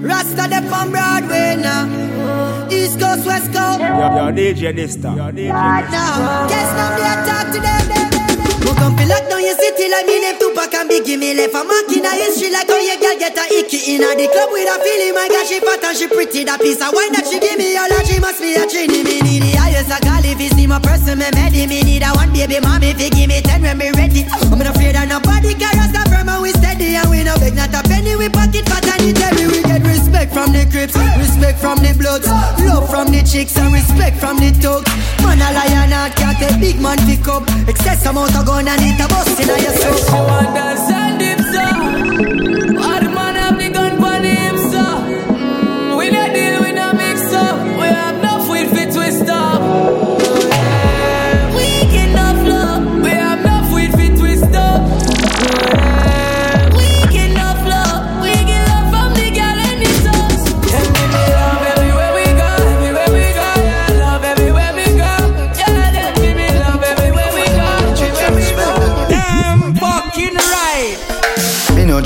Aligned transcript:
Rasta 0.00 0.48
them 0.48 0.64
from 0.68 0.90
Broadway 0.90 1.56
now. 1.56 1.88
East 2.70 3.00
Coast, 3.00 3.26
West 3.26 3.52
Coast. 3.52 3.80
Your 3.80 4.32
DJ 4.32 4.72
Nista. 4.76 5.14
Your 5.16 5.32
DJ 5.32 5.50
Nista. 5.52 6.00
Uh. 6.00 6.48
Guess 6.48 6.70
now 6.76 6.90
they 6.96 7.08
attack 7.08 7.46
to 7.54 7.58
them. 7.60 7.84
Who 8.66 8.74
come 8.74 8.96
feel 8.98 9.08
lock 9.08 9.24
down 9.30 9.40
your 9.46 9.54
city 9.56 9.88
like 9.88 10.06
me 10.06 10.18
name 10.20 10.36
Tupac 10.38 10.74
and 10.74 10.90
Biggie 10.90 11.16
Me 11.18 11.32
left 11.34 11.54
a 11.54 11.62
mark 11.64 11.88
in 11.94 12.04
a 12.04 12.10
history. 12.12 12.50
Like 12.50 12.68
how 12.68 12.76
your 12.82 12.98
girl 12.98 13.16
get 13.16 13.38
a 13.38 13.44
icky 13.48 13.94
in 13.94 14.02
a 14.02 14.10
the 14.18 14.26
club 14.28 14.50
with 14.52 14.68
a 14.68 14.76
feeling. 14.84 15.14
My 15.14 15.28
God 15.30 15.46
she 15.46 15.60
fat 15.62 15.84
and 15.84 15.96
she 15.96 16.06
pretty. 16.10 16.44
That 16.44 16.60
piece 16.60 16.82
of 16.82 16.92
wine 16.92 17.12
that 17.14 17.24
she 17.30 17.38
give 17.40 17.56
me 17.56 17.78
all 17.78 17.88
that 17.88 18.04
she 18.04 18.18
must 18.20 18.42
be 18.42 18.52
a 18.58 18.66
trini. 18.66 19.00
Me 19.06 19.22
need 19.22 19.42
the 19.48 19.52
highest 19.56 19.88
I 19.90 20.02
call 20.02 20.24
if 20.26 20.40
you 20.42 20.50
see 20.52 20.66
my 20.66 20.82
person 20.82 21.16
me 21.22 21.30
ready 21.38 21.64
Me 21.70 21.80
need 21.86 22.02
a 22.02 22.10
one 22.12 22.32
baby 22.34 22.58
mommy 22.60 22.92
fi 22.92 23.08
give 23.08 23.30
me 23.30 23.40
ten 23.40 23.62
when 23.62 23.78
me 23.78 23.88
ready. 23.94 24.26
I'm 24.50 24.58
not 24.58 24.74
afraid 24.74 24.98
of 24.98 25.06
nobody 25.08 25.54
cause 25.54 25.78
us 25.78 25.92
that 25.94 26.10
from 26.10 26.26
and 26.28 26.42
we 26.42 26.50
steady. 26.58 26.98
And 26.98 27.06
we 27.08 27.22
no 27.22 27.38
beg 27.38 27.54
not 27.54 27.70
a 27.72 27.80
penny. 27.86 28.18
We 28.18 28.26
pocket 28.28 28.66
fat 28.66 28.82
and 28.98 29.14
it 29.14 29.18
heavy 29.22 29.46
We 29.46 29.62
get 29.62 29.75
respect 30.06 30.32
from 30.32 30.52
the 30.52 30.64
crips, 30.70 30.96
respect 31.18 31.58
from 31.58 31.78
the 31.78 31.92
bloods 31.98 32.26
Love 32.62 32.88
from 32.88 33.06
the 33.08 33.22
chicks 33.22 33.56
and 33.58 33.72
respect 33.72 34.18
from 34.18 34.36
the 34.38 34.50
thugs 34.62 34.90
Man 35.22 35.40
a 35.40 35.50
lion 35.52 35.92
a 35.92 36.10
cat 36.14 36.40
a 36.42 36.58
big 36.58 36.80
man 36.80 36.98
pick 37.06 37.26
up 37.28 37.42
Excess 37.68 38.06
amount 38.06 38.36
of 38.36 38.46
gun 38.46 38.68
and 38.68 38.82
it 38.82 39.00
a 39.00 39.08
bust 39.08 39.40
in 39.40 39.50
a 39.50 39.58
your 39.58 39.72
soul. 39.72 39.96
She 39.96 40.12
want 40.12 40.54
dance 40.54 40.90
and 40.90 42.65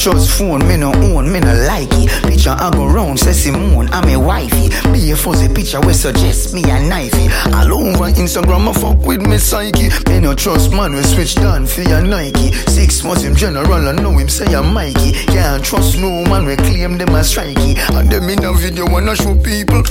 trust 0.01 0.39
phone, 0.39 0.67
me 0.67 0.79
no 0.79 0.93
own, 0.95 1.31
me 1.31 1.41
no 1.41 1.53
like 1.69 1.93
it. 1.93 2.09
Picture 2.25 2.57
I 2.57 2.71
go 2.71 2.87
round, 2.87 3.21
say 3.21 3.33
Simone, 3.33 3.89
I'm 3.93 4.09
a 4.09 4.19
wifey. 4.19 4.71
Be 4.93 5.11
a 5.11 5.17
fuzzy 5.17 5.53
picture 5.53 5.81
we 5.81 5.93
suggest 5.93 6.55
me 6.55 6.63
a 6.63 6.81
knifey. 6.81 7.29
All 7.53 7.87
over 7.87 8.11
Instagram, 8.11 8.69
I 8.69 8.73
fuck 8.73 9.07
with 9.07 9.21
me 9.21 9.37
psyche. 9.37 9.91
Me 10.09 10.21
no 10.21 10.35
trust 10.35 10.73
man, 10.73 10.95
we 10.95 11.03
switch 11.03 11.35
down 11.35 11.67
for 11.67 11.83
your 11.83 12.01
Nike. 12.01 12.53
Six 12.73 13.05
months 13.05 13.23
him 13.23 13.35
general, 13.35 13.89
I 13.89 13.93
know 13.93 14.17
him 14.17 14.31
say 14.31 14.47
I'm 14.55 14.73
Mikey. 14.73 15.13
Can't 15.27 15.63
trust 15.63 15.99
no 15.99 16.25
man, 16.25 16.47
we 16.47 16.57
claim 16.57 16.97
them 16.97 17.11
as 17.11 17.35
strikey. 17.35 17.77
And 17.95 18.11
them 18.11 18.29
in 18.31 18.43
a 18.43 18.55
video 18.55 18.89
wanna 18.91 19.15
show 19.15 19.35
people. 19.37 19.83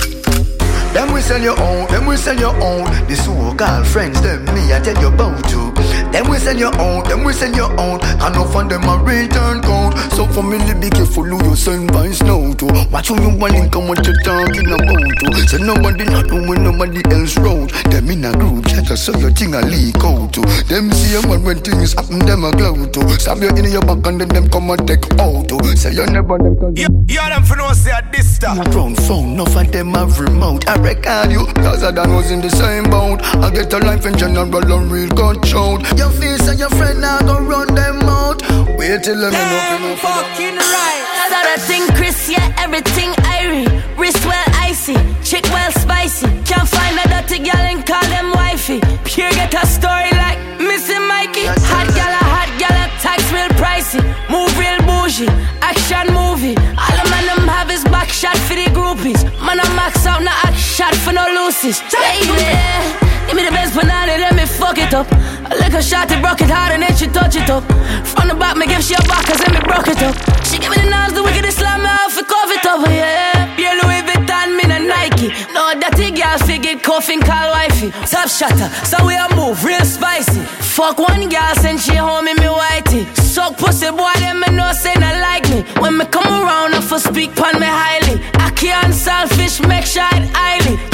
Them 0.92 1.12
we 1.12 1.20
sell 1.20 1.40
your 1.40 1.58
own, 1.60 1.86
them 1.86 2.06
we 2.06 2.16
sell 2.16 2.36
your 2.36 2.54
own. 2.60 2.84
The 3.06 3.14
so-called 3.14 3.86
friends, 3.86 4.20
them 4.22 4.44
me 4.46 4.74
I 4.74 4.80
tell 4.80 5.00
you 5.00 5.06
about 5.06 5.48
to. 5.50 5.69
Them 6.12 6.28
we 6.28 6.38
send 6.38 6.58
your 6.58 6.74
own, 6.80 7.04
them 7.04 7.24
we 7.24 7.32
send 7.32 7.54
your 7.54 7.70
own. 7.80 8.00
And 8.02 8.34
no 8.34 8.42
of 8.42 8.68
them 8.68 8.82
a 8.84 8.98
return 8.98 9.62
code. 9.62 9.94
So 10.12 10.26
family 10.26 10.74
be 10.80 10.90
careful 10.90 11.24
who 11.24 11.38
you 11.50 11.56
send 11.56 11.92
by 11.92 12.10
snow 12.10 12.52
to. 12.54 12.66
Watch 12.90 13.08
who 13.08 13.20
you 13.22 13.36
want 13.38 13.54
and 13.54 13.88
what 13.88 14.04
you 14.06 14.14
talking 14.24 14.66
about 14.66 15.12
to. 15.20 15.48
So 15.48 15.58
nobody 15.58 16.04
not 16.04 16.26
know 16.26 16.48
when 16.48 16.64
nobody 16.64 17.02
else 17.14 17.38
road. 17.38 17.70
Them 17.90 18.10
in 18.10 18.24
a 18.24 18.32
group 18.32 18.66
chat 18.66 18.98
so 18.98 19.16
your 19.18 19.30
thing 19.30 19.54
a 19.54 19.60
leak 19.62 20.02
out 20.02 20.32
to. 20.34 20.42
Them 20.66 20.90
see 20.92 21.16
a 21.16 21.26
man 21.28 21.44
when 21.44 21.58
things 21.60 21.94
happen, 21.94 22.18
them 22.18 22.44
a 22.44 22.50
glow 22.52 22.86
to. 22.86 23.20
Stab 23.20 23.38
you 23.42 23.48
in 23.50 23.70
your 23.70 23.82
back 23.82 24.04
and 24.06 24.20
then 24.20 24.28
them 24.28 24.48
come 24.48 24.70
and 24.70 24.86
take 24.86 25.06
out 25.20 25.48
to. 25.48 25.76
Say 25.76 25.94
you 25.94 26.06
never 26.06 26.38
them 26.38 26.56
can 26.58 26.76
You, 26.76 26.88
you 27.06 27.20
them 27.20 27.44
for 27.44 27.56
no 27.56 27.72
say 27.72 27.92
at 27.92 28.12
this 28.12 28.34
stuff. 28.34 28.58
Round 28.74 28.96
phone, 29.06 29.34
enough 29.34 29.54
of 29.54 29.70
them 29.70 29.94
have 29.94 30.18
remote. 30.18 30.68
I 30.68 30.74
record 30.76 31.30
you, 31.30 31.46
cause 31.62 31.84
I 31.84 31.92
done 31.92 32.14
was 32.14 32.30
in 32.30 32.40
the 32.40 32.50
same 32.50 32.84
boat. 32.90 33.22
I 33.36 33.50
get 33.50 33.72
a 33.72 33.78
life 33.78 34.06
in 34.06 34.16
general, 34.16 34.50
and 34.56 34.90
real 34.90 35.10
shout. 35.44 35.99
Your 36.00 36.08
face 36.12 36.48
and 36.48 36.58
your 36.58 36.70
friend 36.70 36.98
now 37.02 37.20
go 37.20 37.36
run 37.38 37.74
them 37.74 38.00
out. 38.08 38.40
Wait 38.78 39.04
till 39.04 39.20
Damn 39.20 39.36
enough 39.36 40.00
fucking 40.00 40.56
right. 40.56 41.04
I 41.20 41.28
got 41.28 41.44
a 41.44 41.60
thing, 41.60 41.84
Chris, 41.92 42.26
yeah, 42.26 42.56
everything 42.56 43.12
irie. 43.36 43.68
Wrist 43.98 44.24
well 44.24 44.48
icy, 44.56 44.96
chick 45.22 45.44
well 45.52 45.70
spicy. 45.72 46.24
Can't 46.48 46.66
find 46.66 46.96
a 46.96 47.04
dirty 47.12 47.44
gal 47.44 47.60
and 47.68 47.84
call 47.84 48.00
them 48.08 48.32
wifey. 48.32 48.80
Pure 49.04 49.28
get 49.36 49.52
a 49.52 49.66
story 49.66 50.08
like 50.16 50.40
Missing 50.56 51.04
Mikey. 51.04 51.44
Hot 51.68 51.88
gal, 51.92 52.14
a 52.16 52.24
hot 52.32 52.48
gal, 52.56 52.72
a 52.72 52.88
tax 53.04 53.20
real 53.28 53.52
pricey. 53.60 54.00
Move 54.32 54.48
real 54.56 54.80
bougie, 54.88 55.28
action 55.60 56.08
movie. 56.16 56.56
All 56.80 56.96
the 56.96 57.04
man 57.12 57.26
them 57.28 57.44
have 57.46 57.70
is 57.70 57.84
back 57.92 58.08
shot 58.08 58.38
for 58.48 58.56
the 58.56 58.72
groupies. 58.72 59.20
Man, 59.44 59.60
I 59.60 59.68
max 59.76 60.06
out, 60.06 60.22
no 60.22 60.32
act 60.48 60.56
shot 60.56 60.94
for 60.94 61.12
no 61.12 61.28
loosies. 61.28 61.84
Baby, 61.92 63.09
give 63.30 63.36
me 63.38 63.46
the 63.46 63.54
best 63.54 63.74
banana, 63.78 64.18
let 64.18 64.34
me 64.34 64.44
fuck 64.44 64.76
it 64.76 64.92
up. 64.92 65.06
I 65.46 65.54
lick 65.54 65.74
a 65.74 65.82
shot, 65.82 66.10
it 66.10 66.20
broke 66.20 66.42
it 66.42 66.50
hard 66.50 66.74
and 66.74 66.82
then 66.82 66.94
she 66.96 67.06
touch 67.06 67.36
it 67.36 67.48
up. 67.48 67.62
From 68.02 68.26
the 68.26 68.34
back, 68.34 68.56
me 68.56 68.66
give 68.66 68.82
she 68.82 68.94
a 68.94 69.02
back, 69.06 69.22
cause 69.26 69.38
then 69.38 69.54
me 69.54 69.62
broke 69.62 69.86
it 69.86 70.02
up. 70.02 70.18
She 70.42 70.58
give 70.58 70.70
me 70.74 70.82
the 70.82 70.90
knives, 70.90 71.14
the 71.14 71.22
wicked 71.22 71.46
slam 71.54 71.82
me 71.82 71.90
off, 71.90 72.10
for 72.10 72.26
cover 72.26 72.58
it 72.58 72.66
up, 72.66 72.82
yeah. 72.90 73.54
Pure 73.54 73.86
Louis 73.86 74.02
Vuitton, 74.02 74.58
me 74.58 74.64
no 74.66 74.78
Nike. 74.82 75.30
No 75.54 75.70
dirty 75.78 76.10
girl, 76.10 76.38
figure 76.42 76.74
coughing, 76.82 77.22
call 77.22 77.54
wifey. 77.54 77.94
Top 78.10 78.26
shatter, 78.26 78.66
so 78.82 78.98
we 79.06 79.14
a 79.14 79.26
move, 79.38 79.62
real 79.62 79.86
spicy. 79.86 80.42
Fuck 80.74 80.98
one 80.98 81.28
girl, 81.30 81.54
send 81.54 81.78
she 81.78 81.94
home 81.94 82.26
in 82.26 82.36
me 82.36 82.50
whitey. 82.50 83.06
Suck 83.14 83.56
pussy, 83.58 83.90
boy, 83.90 84.10
them 84.18 84.40
me 84.42 84.50
know 84.58 84.72
say 84.72 84.94
not 84.98 85.14
like 85.22 85.46
me. 85.50 85.62
When 85.78 85.96
me 85.96 86.04
come 86.06 86.26
around, 86.26 86.74
I 86.74 86.80
for 86.80 86.98
speak 86.98 87.36
pon 87.36 87.54
me 87.62 87.70
highly. 87.70 88.18
I 88.34 88.50
can't 88.50 88.94
selfish, 88.94 89.60
make 89.62 89.86
it 89.86 90.30
highly. 90.34 90.89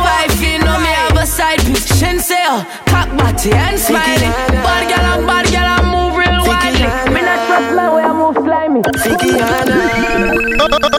Can't 0.00 0.30
let 0.30 0.40
me 0.40 0.58
know 0.58 0.78
me 0.80 0.88
have 0.88 1.16
a 1.16 1.26
side 1.26 1.60
piece. 1.60 1.86
Shin 1.98 2.18
say, 2.20 2.42
oh, 2.46 2.64
cock 2.86 3.08
body 3.16 3.52
and 3.52 3.78
smiley. 3.78 4.30
Bad 4.64 4.88
girl, 4.88 5.04
I'm 5.04 5.26
bad 5.26 5.46
girl, 5.52 5.64
I 5.64 5.80
move 5.92 6.16
real 6.16 6.42
wildly. 6.46 6.88
Me 7.14 7.20
not 7.22 7.46
trust 7.46 7.74
my 7.74 7.94
way, 7.94 8.02
I 8.02 8.12
move 8.12 8.36
slimy. 8.44 8.80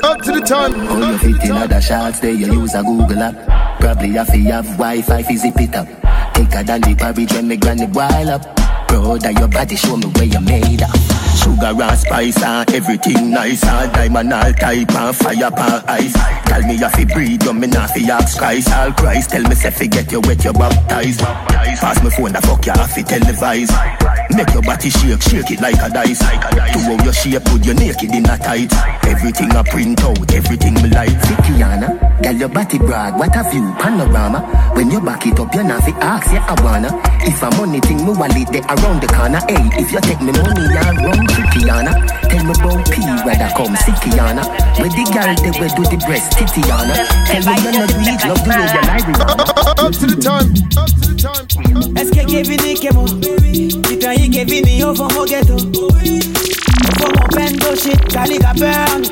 Up 0.03 0.21
to 0.21 0.31
the 0.31 0.41
time. 0.45 0.73
All 0.89 1.11
you 1.11 1.17
fit 1.17 1.43
in 1.45 1.51
other 1.51 1.81
shots, 1.81 2.19
there 2.19 2.31
you 2.33 2.53
use 2.61 2.73
a 2.75 2.83
Google 2.83 3.21
app. 3.23 3.79
Probably 3.79 4.09
have 4.11 4.27
to 4.27 4.39
have 4.39 4.65
Wi-Fi 4.77 5.23
fi 5.23 5.35
zip 5.35 5.59
it 5.59 5.75
up. 5.75 5.87
Thicker 6.35 6.63
than 6.63 6.81
the 6.81 6.95
porridge 6.95 7.33
when 7.33 7.47
me 7.47 7.57
granny 7.57 7.87
boil 7.87 8.29
up. 8.29 8.43
Brother, 8.91 9.31
your 9.31 9.47
body 9.47 9.75
show 9.77 9.95
me 9.95 10.07
where 10.07 10.25
you 10.25 10.41
made 10.41 10.83
up. 10.83 10.91
Sugar 11.39 11.81
and 11.81 11.97
spice 11.97 12.43
and 12.43 12.69
everything 12.75 13.31
nice 13.31 13.63
and 13.65 13.91
diamond 13.93 14.33
all 14.33 14.51
type 14.51 14.91
and 14.91 15.15
fire 15.15 15.49
pan 15.49 15.83
ice. 15.87 16.13
Tell 16.45 16.61
me 16.63 16.75
if 16.75 16.99
you 16.99 17.05
breathe, 17.07 17.43
you 17.43 17.53
me 17.53 17.67
not 17.67 17.89
fi 17.91 18.01
ask 18.11 18.37
Christ. 18.37 18.69
All 18.73 18.91
Christ, 18.91 19.29
tell 19.31 19.43
me 19.43 19.55
if 19.55 19.79
you 19.81 19.87
get 19.87 20.11
you 20.11 20.19
wet, 20.21 20.43
you 20.43 20.51
baptized. 20.53 21.21
Pass 21.21 22.03
me 22.03 22.09
phone, 22.09 22.33
the 22.33 22.41
fuck 22.41 22.65
you 22.65 22.73
have 22.73 22.93
to 22.93 23.01
televise. 23.01 23.71
Make 24.35 24.53
your 24.53 24.61
body 24.61 24.89
shake, 24.89 25.21
shake 25.23 25.51
it 25.51 25.61
like 25.61 25.79
a 25.81 25.89
dice. 25.89 26.19
To 26.19 26.79
how 26.79 27.03
your 27.03 27.13
shape, 27.13 27.43
put 27.45 27.65
your 27.65 27.75
naked 27.75 28.11
in 28.11 28.27
a 28.29 28.37
tight. 28.37 28.71
Everything 29.07 29.51
I 29.51 29.63
print 29.63 30.03
out, 30.03 30.33
everything 30.33 30.75
me 30.75 30.89
like. 30.89 31.15
Fikiana, 31.25 32.21
girl 32.21 32.35
your 32.35 32.49
body 32.49 32.77
broad, 32.77 33.17
what 33.17 33.35
a 33.35 33.49
view, 33.49 33.73
panorama. 33.79 34.71
When 34.75 34.91
you 34.91 34.99
back 35.01 35.25
it 35.25 35.39
up, 35.39 35.55
you 35.55 35.63
not 35.63 35.83
fi 35.83 35.91
ask, 36.03 36.31
yeah 36.31 36.45
I 36.45 36.61
wanna. 36.61 36.91
If 37.23 37.41
I'm 37.43 37.55
money 37.57 37.79
thing, 37.79 38.05
me 38.05 38.11
wallet 38.13 38.47
there 38.51 38.63
around 38.81 39.01
the 39.01 39.07
corner. 39.07 39.41
Hey, 39.47 39.61
if 39.77 39.91
you 39.91 40.01
take 40.01 40.21
me 40.21 40.31
money, 40.33 40.65
you 40.65 40.81
run 41.05 41.21
Fikiana. 41.33 41.93
Tell 42.29 42.43
me 42.43 42.53
about 42.57 42.81
P, 42.89 43.01
where 43.23 43.37
I 43.37 43.49
come, 43.53 43.75
Sikiana. 43.77 44.43
Where 44.77 44.89
the 44.89 45.03
girl 45.13 45.31
they 45.37 45.53
where 45.59 45.69
do 45.69 45.83
the 45.85 45.97
breast, 46.05 46.33
Titiana. 46.37 46.95
Tell 47.29 47.41
me 47.45 47.53
you're 47.61 47.73
not 47.77 47.91
rich, 48.01 48.23
love 48.25 48.41
the 48.43 48.51
way 48.51 48.65
you 48.65 48.81
lie. 48.89 49.05
Up 49.77 49.93
to 49.93 50.05
the 50.07 50.17
time. 50.17 50.49
Up 50.77 50.89
to 50.89 51.05
the 51.07 51.15
time. 51.15 51.51
Est-ce 51.95 52.11
que 52.11 52.25
Kevin 52.25 52.79
Kemo 52.79 53.05
Putain, 53.83 54.13
il 54.13 54.29
Kevin, 54.31 54.65
il 54.67 54.83
au 54.83 54.95
fond 54.95 55.07
mon 55.13 55.25
ghetto 55.25 55.53
Au 55.53 55.59
fond 56.99 57.11
mon 57.19 57.27
bendo 57.35 57.75
shit, 57.75 57.99
Caliga 58.07 58.53
burn 58.55 59.03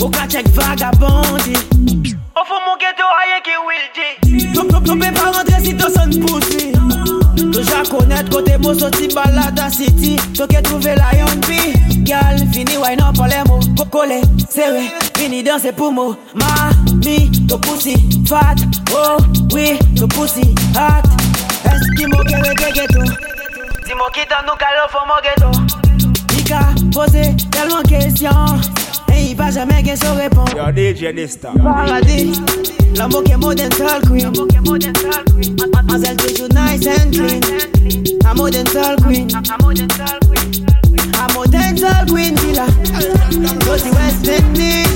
Au 0.00 0.08
cas 0.08 0.26
check 0.28 0.48
vagabondé 0.48 1.52
Au 2.34 2.44
fond 2.44 2.60
mon 2.66 2.76
ghetto, 2.78 3.06
rien 3.20 3.40
qui 3.44 3.54
will 3.66 3.86
dit 3.94 4.54
Non, 4.54 4.64
non, 4.64 4.80
non, 4.80 4.98
peux 4.98 5.12
pas 5.12 5.30
rentrer 5.30 5.62
si 5.62 5.76
ton 5.76 5.88
son 5.88 6.10
pousse 6.26 6.61
Sorti 8.78 9.06
balade 9.14 9.58
à 9.60 9.70
City 9.70 10.16
Toi 10.34 10.46
qui 10.48 10.62
trouvé 10.62 10.94
la 10.94 11.16
young 11.18 11.46
bee 11.46 12.02
Gal, 12.04 12.36
fini 12.52 12.76
wine 12.76 13.00
up 13.00 13.16
les 13.28 13.48
mots? 13.48 13.60
Collé, 13.90 14.22
serré, 14.48 14.90
fini 15.16 15.42
danser 15.42 15.72
pour 15.72 15.92
moi. 15.92 16.16
Mami, 16.34 17.30
ton 17.46 17.58
pussy 17.58 17.94
fat. 18.26 18.56
Oh 18.90 19.18
oui, 19.52 19.78
ton 19.94 20.08
pussy 20.08 20.54
hot. 20.74 21.04
Eskimo 21.64 22.16
que 22.24 22.36
ve 22.36 22.54
de 22.54 22.72
ghetto? 22.72 23.02
Dis-moi 23.86 24.08
qui 24.14 24.26
t'en 24.26 24.42
nous 24.46 24.56
calme 24.56 24.88
pour 24.90 25.04
mon 25.06 25.20
ghetto. 25.22 25.50
Il 26.38 26.52
a 26.54 26.72
posé 29.32 29.32
tellement 29.32 29.32
de 29.32 29.32
questions 29.32 29.32
Et 29.32 29.34
il 29.34 29.36
va 29.36 29.50
jamais 29.50 29.82
qu'elle 29.82 29.98
se 29.98 30.06
répond 30.06 30.44
Your 30.56 30.70
DJ 30.72 31.14
Nista. 31.14 31.50
Paradis, 31.62 32.40
l'amour 32.96 33.24
qui 33.24 33.32
est 33.32 33.36
modern 33.36 33.72
soul 33.72 34.02
queen 34.06 34.32
Mademoiselle 35.74 36.16
toujours 36.16 36.48
nice 36.48 36.86
and 36.86 37.10
clean. 37.12 37.40
A 38.24 38.34
modern 38.34 38.66
soul 38.66 38.96
queen. 39.02 39.28
A 41.14 41.32
modern 41.32 41.76
soul 41.76 42.06
queen 42.08 42.34
killer. 42.36 42.66
Go 43.64 43.76
to 43.76 43.90
West 43.90 44.28
Indies 44.28 44.91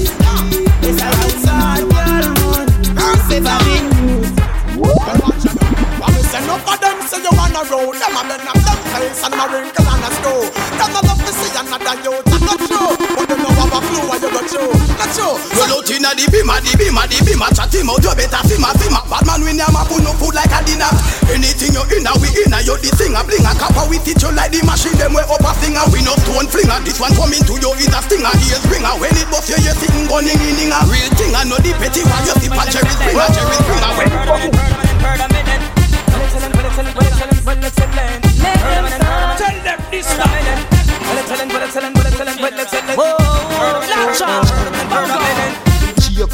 inna 16.07 16.15
the 16.15 16.31
bima, 16.31 16.61
the 16.63 16.71
bima, 16.79 17.03
di 17.09 17.19
bima. 17.27 17.49
Chat 17.51 17.75
him 17.75 17.91
out, 17.91 18.03
you 18.03 18.15
better 18.15 18.43
fima, 18.47 18.71
fima. 18.79 19.03
Bad 19.11 19.27
man 19.27 19.43
when 19.43 19.59
you 19.59 19.67
put 19.91 20.03
no 20.03 20.13
food 20.15 20.35
like 20.35 20.53
a 20.55 20.63
dinner. 20.63 20.91
Anything 21.33 21.75
you 21.75 21.83
inna, 21.99 22.15
we 22.23 22.31
inna. 22.47 22.63
You 22.63 22.79
the 22.79 22.91
thing 22.95 23.15
a 23.17 23.23
bling 23.27 23.47
a 23.47 23.53
copper, 23.59 23.89
we 23.91 23.99
teach 23.99 24.23
you 24.23 24.31
like 24.31 24.55
the 24.55 24.63
machine. 24.63 24.95
Them 24.95 25.15
way 25.15 25.27
up 25.27 25.43
a 25.43 25.53
finger, 25.59 25.83
we 25.91 26.03
no 26.07 26.15
stone 26.23 26.47
flinger. 26.47 26.79
This 26.87 27.01
one 27.03 27.15
coming 27.19 27.43
to 27.43 27.55
you 27.59 27.73
is 27.81 27.91
a 27.91 28.01
stinger, 28.07 28.31
ears 28.47 28.63
ringer. 28.71 28.95
When 29.03 29.17
it 29.17 29.27
bust 29.31 29.51
you, 29.51 29.59
you 29.59 29.75
sitting 29.75 30.07
gunning 30.07 30.39
in 30.39 30.71
inga. 30.71 30.87
Real 30.87 31.11
thing, 31.19 31.35
I 31.35 31.43
know 31.43 31.59
the 31.59 31.75
petty 31.75 32.03
one. 32.07 32.23
You 32.23 32.35
see, 32.39 32.51
pan 32.53 32.67
cherry 32.71 32.93
springer, 32.95 33.29
cherry 33.35 33.57
springer. 33.59 33.91
When 33.99 34.11
it 34.15 34.23
heard 35.03 35.21
a 35.21 35.29
minute. 35.33 35.57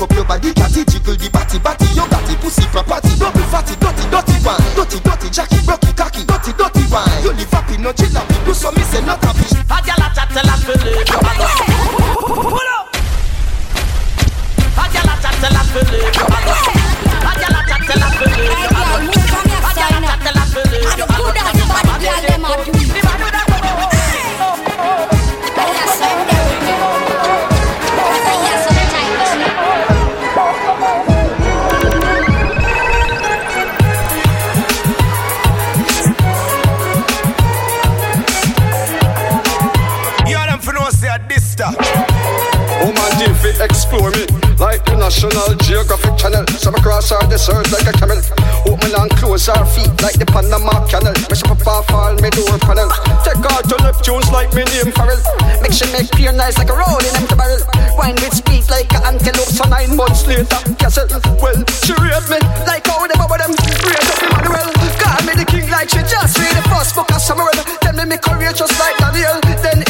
up 0.03 0.13
your 0.13 0.25
body, 0.25 0.53
cat 0.53 0.77
it, 0.77 0.89
jiggle 0.89 1.15
the 1.15 1.31
batty, 1.31 1.59
batty, 1.59 1.87
your 1.95 2.09
batty, 2.09 2.35
pussy 2.37 2.63
from 2.75 2.85
party. 2.85 3.09
Don't 3.19 3.35
be 3.35 3.43
fatty, 3.55 3.75
dirty, 3.79 4.05
dirty 4.11 4.37
one. 4.43 4.59
Dirty, 4.75 4.99
dirty, 4.99 5.31
Jackie, 5.31 5.63
brocky, 5.65 5.93
cocky, 5.95 6.25
dirty, 6.27 6.53
dirty 6.59 6.83
one. 6.91 7.07
You 7.23 7.33
live 7.33 7.55
up 7.55 7.71
in 7.71 7.83
no 7.83 7.93
chill 7.93 8.17
up, 8.19 8.27
do 8.45 8.53
some 8.53 8.75
miss 8.75 8.95
and 8.95 9.07
not 9.07 9.23
happy. 9.23 10.02
Serves 47.43 47.75
like 47.75 47.91
a 47.91 47.95
camel. 47.99 48.23
Open 48.71 48.95
and 48.95 49.11
close 49.19 49.49
our 49.51 49.67
feet 49.67 49.91
like 49.99 50.15
the 50.15 50.23
Panama 50.23 50.87
Canal. 50.87 51.11
Mash 51.27 51.43
up 51.43 51.59
off 51.67 51.91
all 51.91 52.15
me 52.23 52.31
door 52.31 52.55
panel. 52.63 52.87
Take 53.27 53.43
out 53.51 53.67
to 53.67 53.75
left 53.83 54.07
tunes 54.07 54.31
like 54.31 54.55
me 54.55 54.63
name 54.71 54.95
Farrell. 54.95 55.19
Make 55.59 55.75
sure 55.75 55.91
make 55.91 56.07
pure 56.15 56.31
nice 56.31 56.55
like 56.55 56.71
a 56.71 56.77
roll 56.79 57.03
in 57.03 57.11
empty 57.19 57.35
barrel. 57.35 57.59
Wine 57.99 58.15
with 58.23 58.39
speed 58.39 58.63
like 58.71 58.87
an 58.95 59.19
antelope. 59.19 59.51
So 59.51 59.67
nine 59.67 59.99
months 59.99 60.23
later, 60.23 60.47
castle. 60.79 61.11
Well, 61.43 61.59
she 61.83 61.99
raised 61.99 62.31
me 62.31 62.39
like 62.63 62.87
how 62.87 63.11
the 63.11 63.19
bubble 63.19 63.35
them 63.35 63.51
raised 63.59 64.23
up 64.23 64.39
Manuel. 64.39 64.71
Call 65.03 65.21
me 65.27 65.35
the 65.35 65.47
king 65.51 65.67
like 65.67 65.91
she 65.91 65.99
just 66.07 66.39
read 66.39 66.55
the 66.55 66.63
first 66.71 66.95
book 66.95 67.11
of 67.11 67.19
Samuel. 67.19 67.59
Tell 67.83 67.99
me 67.99 68.07
me 68.07 68.23
courage 68.23 68.63
just 68.63 68.79
like 68.79 68.95
Daniel. 69.03 69.43
Then 69.67 69.83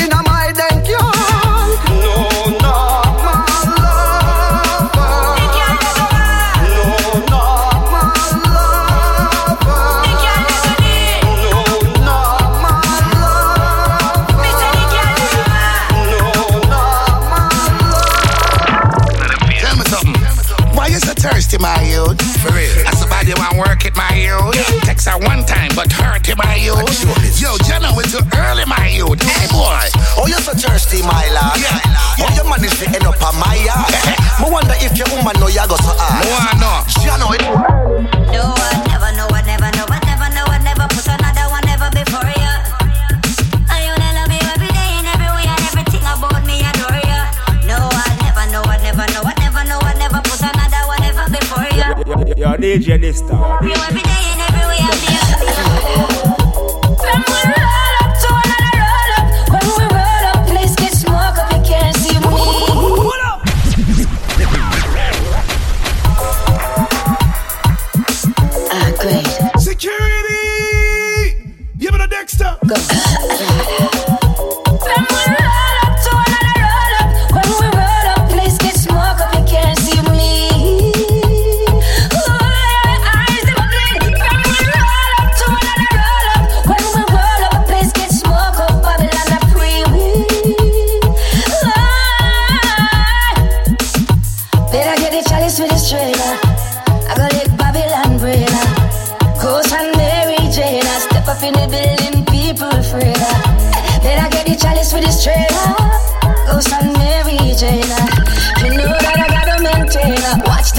see 30.93 31.03
my 31.09 31.25
last. 31.33 31.65
all 32.21 32.33
your 32.37 32.45
money 32.45 32.69
sitting 32.69 33.05
up 33.09 33.17
on 33.25 33.35
my 33.41 33.57
ass. 33.73 34.45
I 34.45 34.49
wonder 34.49 34.77
if 34.85 34.93
your 34.99 35.09
woman 35.17 35.41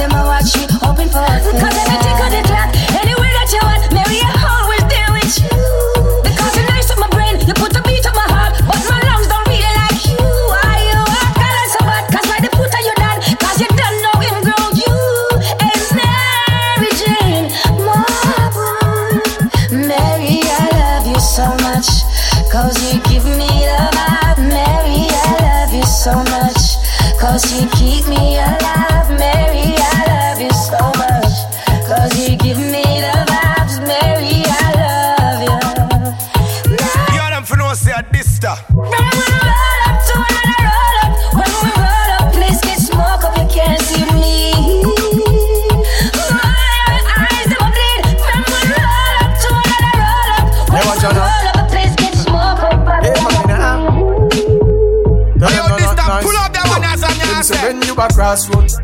them 0.10 0.20
a 0.20 0.26
watch 0.26 0.56
me, 0.58 0.68
hoping 0.82 1.10
for 1.10 1.20
everything. 1.20 1.83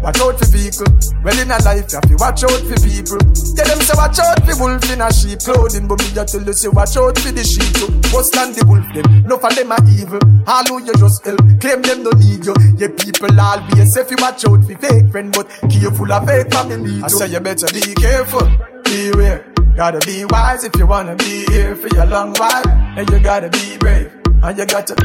Watch 0.09 0.21
out 0.21 0.39
for 0.39 0.45
vehicle. 0.49 0.89
Well 1.23 1.39
in 1.39 1.51
a 1.51 1.57
life, 1.61 1.85
you 1.91 1.97
have 2.01 2.09
to 2.09 2.15
watch 2.17 2.43
out 2.43 2.61
for 2.65 2.79
people. 2.81 3.21
Tell 3.53 3.67
them 3.69 3.79
say 3.85 3.93
watch 3.93 4.17
out 4.17 4.41
for 4.41 4.57
wolf 4.57 4.89
in 4.89 5.01
a 5.01 5.13
sheep 5.13 5.39
clothing, 5.39 5.87
but 5.87 5.99
me 5.99 6.09
just 6.13 6.33
tell 6.33 6.41
you 6.41 6.53
say 6.53 6.69
watch 6.69 6.97
out 6.97 7.17
for 7.17 7.31
the 7.31 7.43
sheep. 7.45 7.69
What's 8.09 8.33
stand 8.33 8.55
the 8.55 8.65
wolf 8.65 8.85
them? 8.93 9.05
No 9.29 9.37
for 9.37 9.53
them 9.53 9.71
are 9.71 9.85
evil. 9.85 10.19
All 10.49 10.65
who 10.65 10.81
you 10.81 10.93
just 10.97 11.21
help, 11.25 11.39
claim 11.61 11.81
them 11.85 12.01
don't 12.03 12.17
need 12.17 12.41
you. 12.41 12.55
Yeah, 12.81 12.89
people 12.97 13.29
always 13.37 13.69
be 13.69 13.85
safe. 13.85 14.09
you 14.09 14.17
watch 14.17 14.45
out 14.49 14.61
for 14.65 14.77
fake 14.81 15.11
friend, 15.13 15.29
but 15.29 15.45
careful 15.69 16.09
of 16.09 16.25
fake 16.25 16.49
family. 16.49 17.03
I 17.03 17.07
say 17.07 17.27
you 17.29 17.39
better 17.39 17.69
be 17.69 17.93
careful, 17.93 18.49
beware. 18.81 19.45
Gotta 19.77 19.99
be 20.01 20.25
wise 20.25 20.63
if 20.63 20.75
you 20.75 20.87
wanna 20.87 21.15
be 21.15 21.45
here 21.53 21.75
for 21.75 21.87
your 21.93 22.05
long 22.07 22.33
while, 22.33 22.67
and 22.97 23.05
you 23.09 23.19
gotta 23.19 23.49
be 23.49 23.77
brave, 23.77 24.11
and 24.25 24.57
you 24.57 24.65
gotta. 24.65 24.95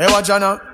Hey, 0.00 0.06
what 0.06 0.26
know? 0.40 0.69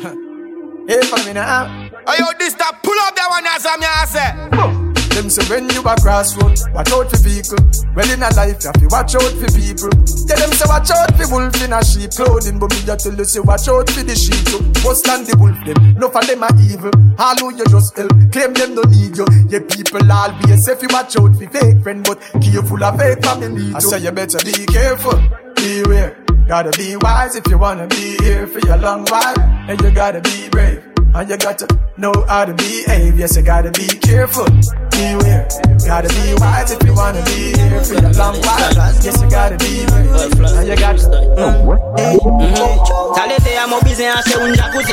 Hey, 0.00 1.02
for 1.02 1.24
me 1.26 1.32
now. 1.32 1.66
Hey, 2.06 2.16
yo, 2.18 2.26
this 2.38 2.54
that 2.54 2.80
pull 2.82 2.98
up 3.04 3.14
that 3.16 3.28
one 3.28 3.46
as 3.46 3.66
I'm 3.66 3.80
here, 3.80 4.06
say. 4.06 4.90
Them 5.10 5.28
say 5.28 5.42
when 5.50 5.68
you 5.70 5.82
a 5.82 5.96
crossroad, 6.00 6.56
watch 6.72 6.92
out 6.92 7.10
for 7.10 7.18
vehicle. 7.18 7.58
Well 7.94 8.08
in 8.10 8.22
a 8.22 8.30
life, 8.38 8.62
you 8.62 8.70
have 8.70 8.78
to 8.78 8.86
watch 8.88 9.14
out 9.18 9.34
for 9.36 9.50
people. 9.50 9.90
Tell 10.24 10.38
them 10.38 10.52
say 10.54 10.64
watch 10.70 10.90
out 10.90 11.10
for 11.18 11.26
wolf 11.28 11.58
in 11.60 11.72
a 11.74 11.82
sheep 11.84 12.14
clothing, 12.14 12.58
but 12.58 12.70
me 12.70 12.78
just 12.86 13.04
tell 13.04 13.14
you 13.14 13.24
say 13.24 13.40
watch 13.40 13.68
out 13.68 13.90
for 13.90 14.02
the 14.06 14.14
sheep. 14.14 14.46
What's 14.86 15.00
stand 15.00 15.26
the 15.26 15.36
wolf 15.36 15.58
them? 15.66 15.98
No 15.98 16.08
for 16.08 16.22
them 16.22 16.46
are 16.46 16.54
evil. 16.62 16.94
All 17.18 17.36
who 17.36 17.50
you 17.58 17.66
just 17.66 17.96
help, 17.98 18.14
claim 18.30 18.54
them 18.54 18.78
don't 18.78 18.90
need 18.94 19.18
you. 19.18 19.26
Yeah, 19.50 19.66
people 19.66 20.06
always 20.06 20.64
say 20.64 20.72
if 20.78 20.82
you 20.82 20.88
watch 20.94 21.18
out 21.18 21.34
for 21.34 21.48
fake 21.50 21.82
friend, 21.82 22.06
but 22.06 22.22
careful 22.38 22.84
of 22.84 22.96
fake 22.96 23.20
family. 23.20 23.74
I 23.74 23.80
say 23.80 23.98
you 23.98 24.12
better 24.12 24.38
be 24.46 24.64
careful, 24.70 25.18
beware. 25.58 26.29
Gotta 26.50 26.76
be 26.76 26.96
wise 26.96 27.36
if 27.36 27.46
you 27.46 27.58
wanna 27.58 27.86
be 27.86 28.16
here 28.24 28.44
for 28.44 28.58
your 28.66 28.76
long 28.78 29.04
while, 29.04 29.38
and 29.38 29.80
you 29.80 29.92
gotta 29.92 30.20
be 30.20 30.48
brave. 30.48 30.82
And 31.14 31.30
you 31.30 31.36
gotta 31.36 31.68
know 31.96 32.12
how 32.26 32.44
to 32.44 32.52
behave. 32.52 33.16
Yes, 33.16 33.36
you 33.36 33.42
gotta 33.42 33.70
be 33.70 33.86
careful. 33.86 34.46
Beware. 35.00 35.48
Gotta 35.80 36.08
be 36.12 36.34
wise 36.36 36.70
if 36.72 36.82
you 36.84 36.94
wanna 36.94 37.24
be 37.24 37.56
here. 37.56 37.80
For 37.80 37.94
your 37.94 38.12
long 38.20 38.36
while. 38.44 38.68
Yes, 39.00 39.16
you 39.16 39.30
gotta 39.30 39.56
be 39.56 39.88
brave. 39.88 40.36
And 40.44 40.68
you 40.68 40.76
gotta. 40.76 41.00
Mm-hmm. 41.40 43.16
Talete 43.16 43.56
a 43.56 43.66
mo 43.66 43.80
bizen 43.80 44.12
a 44.12 44.20
che 44.20 44.36
un 44.36 44.52
jacuzzi. 44.52 44.92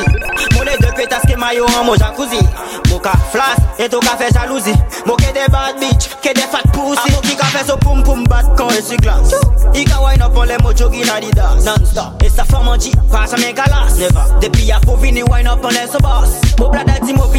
Mo 0.56 0.64
de 0.64 0.72
petas 0.96 1.20
ke 1.28 1.36
mayo 1.36 1.66
an 1.76 1.84
mo 1.84 1.94
jacuzzi. 1.94 2.40
Mo 2.88 2.98
ka 2.98 3.12
flas 3.30 3.60
e 3.78 3.86
to 3.88 4.00
ka 4.00 4.16
fe 4.16 4.30
jalousi 4.32 4.72
Mo 5.04 5.14
de 5.16 5.44
bad 5.52 5.76
bitch, 5.76 6.08
ke 6.22 6.32
de 6.32 6.40
fat 6.48 6.64
pussy. 6.72 7.12
Mo 7.12 7.20
ki 7.20 7.36
ka 7.36 7.44
fe 7.52 7.64
so 7.66 7.76
pum 7.76 8.02
pum 8.02 8.24
bat 8.24 8.56
kon 8.56 8.72
e 8.72 8.80
si 8.80 8.96
glas 8.96 9.34
I 9.74 9.84
ka 9.84 10.00
wine 10.00 10.22
up 10.22 10.36
on 10.36 10.48
le 10.48 10.56
mo 10.62 10.72
jogi 10.72 11.04
na 11.04 11.20
di 11.20 11.30
das 11.30 11.64
Non-stop, 11.64 12.22
e 12.22 12.28
sa 12.30 12.44
fom 12.44 12.68
an 12.68 12.80
G, 12.80 12.94
pa 13.12 13.26
sa 13.26 13.36
men 13.36 13.54
galas 13.54 13.98
Never, 13.98 14.24
depi 14.40 14.72
a 14.72 14.80
po 14.80 14.96
vini 14.96 15.22
wine 15.22 15.46
up 15.46 15.62
on 15.62 15.74
le 15.74 15.86
so 15.86 15.98
boss 16.00 16.47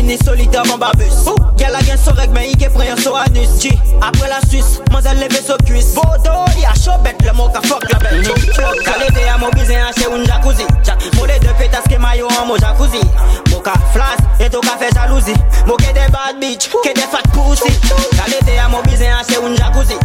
Mo 0.09 0.15
blada 0.15 0.17
di 0.17 0.17
mo 0.17 0.17
vini 0.17 0.17
solitaire 0.17 0.67
kon 0.67 0.77
babus 0.79 1.25
Gyal 1.55 1.75
a 1.75 1.81
gen 1.83 1.97
so 1.97 2.11
reg 2.15 2.31
men 2.33 2.49
i 2.49 2.55
ke 2.57 2.69
preyon 2.73 2.97
so 2.97 3.13
anus 3.15 3.61
G, 3.61 3.69
apre 4.01 4.27
la 4.27 4.39
Suisse, 4.49 4.81
man 4.91 5.03
zel 5.03 5.19
leve 5.19 5.37
so 5.37 5.55
kuis 5.67 5.93
Bodo, 5.93 6.45
di 6.55 6.65
a 6.65 6.73
show 6.73 6.97
bet 7.03 7.21
le 7.21 7.33
mo 7.33 7.49
ka 7.49 7.61
fuck 7.61 7.83
la 7.91 7.99
bel 7.99 8.23
Talete 8.23 9.29
a 9.29 9.37
mo 9.37 9.49
bizen 9.51 9.83
a 9.85 9.91
che 9.93 10.07
un 10.07 10.25
jacuzzi 10.25 10.65
Mo 11.13 11.27
de 11.27 11.37
deux 11.39 11.53
pétasses 11.59 11.87
que 11.87 11.99
maillot 11.99 12.27
en 12.41 12.47
mo 12.47 12.57
jacuzzi 12.57 13.01
Mo 13.51 13.59
ka 13.59 13.73
flas 13.93 14.17
et 14.39 14.49
to 14.49 14.59
ka 14.61 14.77
fait 14.79 14.89
jalousie 14.95 15.35
Mo 15.67 15.75
ke 15.75 15.93
de 15.93 16.11
bad 16.11 16.39
bitch, 16.39 16.69
ke 16.69 16.93
de 16.95 17.05
fat 17.05 17.25
pussy 17.31 17.69
Talete 18.17 18.57
a 18.57 18.67
mo 18.67 18.81
bizen 18.81 19.13
a 19.13 19.23
che 19.23 19.37
un 19.37 19.55
jacuzzi 19.55 19.97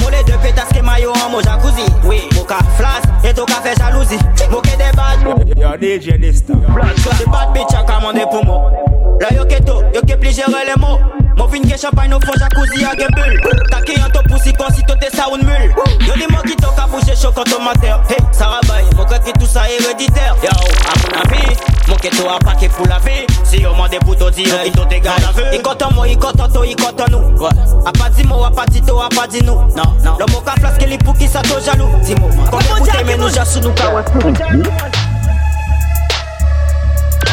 Mo 0.00 0.10
de 0.10 0.24
deux 0.26 0.38
pétasses 0.42 0.72
que 0.74 0.82
maillot 0.82 1.12
en 1.24 1.30
mo 1.30 1.40
jacuzzi 1.40 1.86
Mo 2.34 2.42
ka 2.42 2.58
flas 2.76 3.02
et 3.22 3.34
to 3.34 3.44
ka 3.44 3.62
fait 3.62 3.78
jalousie 3.78 4.18
Mo 4.50 4.60
ke 4.60 4.74
de 4.74 4.90
bad 4.96 5.22
Yo 5.56 5.76
DJ 5.78 6.18
Nista 6.18 6.54
The 6.54 7.30
bad 7.30 7.52
bitch 7.54 7.74
a 7.74 7.84
commandé 7.84 8.24
pour 8.28 8.44
moi 8.44 8.91
Là 9.22 9.28
yo 9.36 9.44
ke 9.46 9.62
to, 9.62 9.78
yo 9.94 10.00
ke 10.02 10.16
pli 10.18 10.32
gérer 10.34 10.66
les 10.66 10.74
mots 10.82 10.98
Mo. 11.38 11.46
Vin 11.46 11.62
ke 11.62 11.78
champagne 11.78 12.12
au 12.12 12.18
fond 12.26 12.32
jacuzzi 12.40 12.84
a 12.84 12.90
gen 12.98 13.06
bulle 13.14 13.38
Taki 13.70 13.94
an 14.02 14.10
to 14.10 14.20
pussy 14.26 14.52
kon 14.52 14.66
si 14.74 14.82
to 14.82 14.96
te 14.96 15.14
sa 15.14 15.28
un 15.30 15.38
mule. 15.46 15.70
Yo 16.02 16.14
di 16.18 16.26
mo 16.26 16.42
ki 16.42 16.56
to 16.56 16.66
ka 16.74 16.88
bouger 16.90 17.14
chaud 17.14 17.30
quand 17.30 17.46
on 17.56 17.62
mater 17.62 17.94
Hey, 18.10 18.18
ça 18.32 18.46
rabaye, 18.46 18.84
mo 18.96 19.04
que 19.04 19.38
tout 19.38 19.46
ça 19.46 19.70
héréditaire. 19.70 20.34
Yo, 20.42 20.50
à 20.50 20.94
mon 20.98 21.20
avis, 21.22 21.56
mon 21.86 21.94
que 21.94 22.08
to 22.08 22.28
a 22.28 22.40
paquet 22.40 22.68
pour 22.68 22.88
la 22.88 22.98
vie. 22.98 23.24
Si 23.44 23.62
yo 23.62 23.72
mande 23.74 23.96
pour 24.04 24.16
to 24.16 24.28
dire, 24.30 24.58
il 24.66 24.72
to 24.72 24.84
te 24.86 24.98
garde 24.98 25.22
à 25.22 25.30
vue 25.30 25.44
Il 25.52 25.62
content 25.62 25.92
moi, 25.94 26.08
il 26.08 26.18
content 26.18 26.48
to, 26.48 26.64
il 26.64 26.74
content 26.74 27.06
nous. 27.12 27.40
Ouais, 27.40 27.50
a 27.86 27.92
pas 27.92 28.10
dit 28.10 28.26
mo, 28.26 28.42
a 28.42 28.50
pas 28.50 28.66
dit 28.66 28.82
to, 28.82 28.98
a 28.98 29.08
pas 29.08 29.28
dit 29.28 29.44
nous. 29.44 29.54
Non, 29.54 29.94
non, 30.02 30.16
le 30.18 30.32
mot 30.32 30.40
ka 30.40 30.54
flasque 30.58 30.82
li 30.84 30.98
pour 30.98 31.16
qui 31.16 31.28
ça 31.28 31.42
to 31.42 31.60
jaloux. 31.64 31.86
Dis 32.02 32.16
moi, 32.16 32.28
quand 32.50 32.58
écoutez 32.58 33.04
mais 33.06 33.16
nous 33.16 33.28
jassou 33.28 33.60
nous 33.60 33.72
ka 33.72 33.88
ouais 33.94 34.02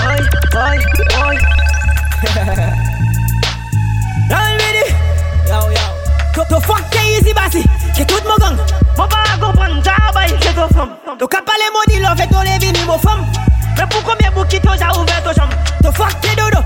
Oi, 0.06 0.16
oi, 0.54 0.76
oi 1.26 1.36
Nan 4.30 4.58
midi 4.60 4.86
To 6.50 6.60
fok 6.60 6.82
te 6.92 7.00
yizi 7.00 7.34
basi 7.34 7.64
Ke 7.96 8.04
tout 8.06 8.24
mou 8.28 8.38
gang. 8.40 8.58
Mou 8.98 9.08
pa 9.08 9.24
a 9.24 9.38
kompon 9.40 9.80
mta 9.80 9.96
abay 10.10 10.28
se 10.42 10.52
to 10.54 10.68
fom 10.76 10.90
To 11.20 11.28
kapale 11.28 11.72
mou 11.72 11.84
di 11.88 12.00
love 12.04 12.28
to 12.28 12.40
levi 12.44 12.72
ni 12.72 12.84
mou 12.84 13.00
fom 13.00 13.24
Mè 13.78 13.86
pou 13.88 14.04
komye 14.04 14.30
bou 14.36 14.44
ki 14.52 14.60
to 14.60 14.76
ja 14.76 14.92
ouve 14.98 15.16
to 15.24 15.32
chom 15.38 15.50
To 15.84 15.92
fok 15.96 16.20
te 16.20 16.36
dodo 16.36 16.60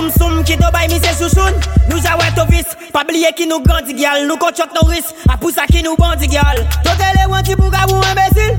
soum 0.00 0.10
soum 0.18 0.44
ki 0.44 0.56
to 0.56 0.70
bay 0.72 0.88
mi 0.88 0.98
se 1.00 1.12
sousoun 1.18 1.52
Nou 1.88 1.98
ja 2.00 2.16
wè 2.16 2.30
to 2.34 2.44
vis 2.48 2.66
Pa 2.92 3.04
bliye 3.04 3.30
ki 3.36 3.46
nou 3.46 3.60
grandi 3.62 3.94
gyal. 3.94 4.24
Nou 4.26 4.36
kon 4.40 4.52
nou 4.74 4.88
ris 4.90 5.12
A 5.28 5.36
pousa 5.36 5.66
ki 5.66 5.82
nou 5.82 5.96
bandi 5.96 6.28
gyal. 6.28 6.62
To 6.84 6.94
tele 6.98 7.26
wan 7.28 7.44
ti 7.44 7.54
bouk 7.54 7.74
a 7.74 7.84
wou 7.90 8.02
imbesil. 8.10 8.56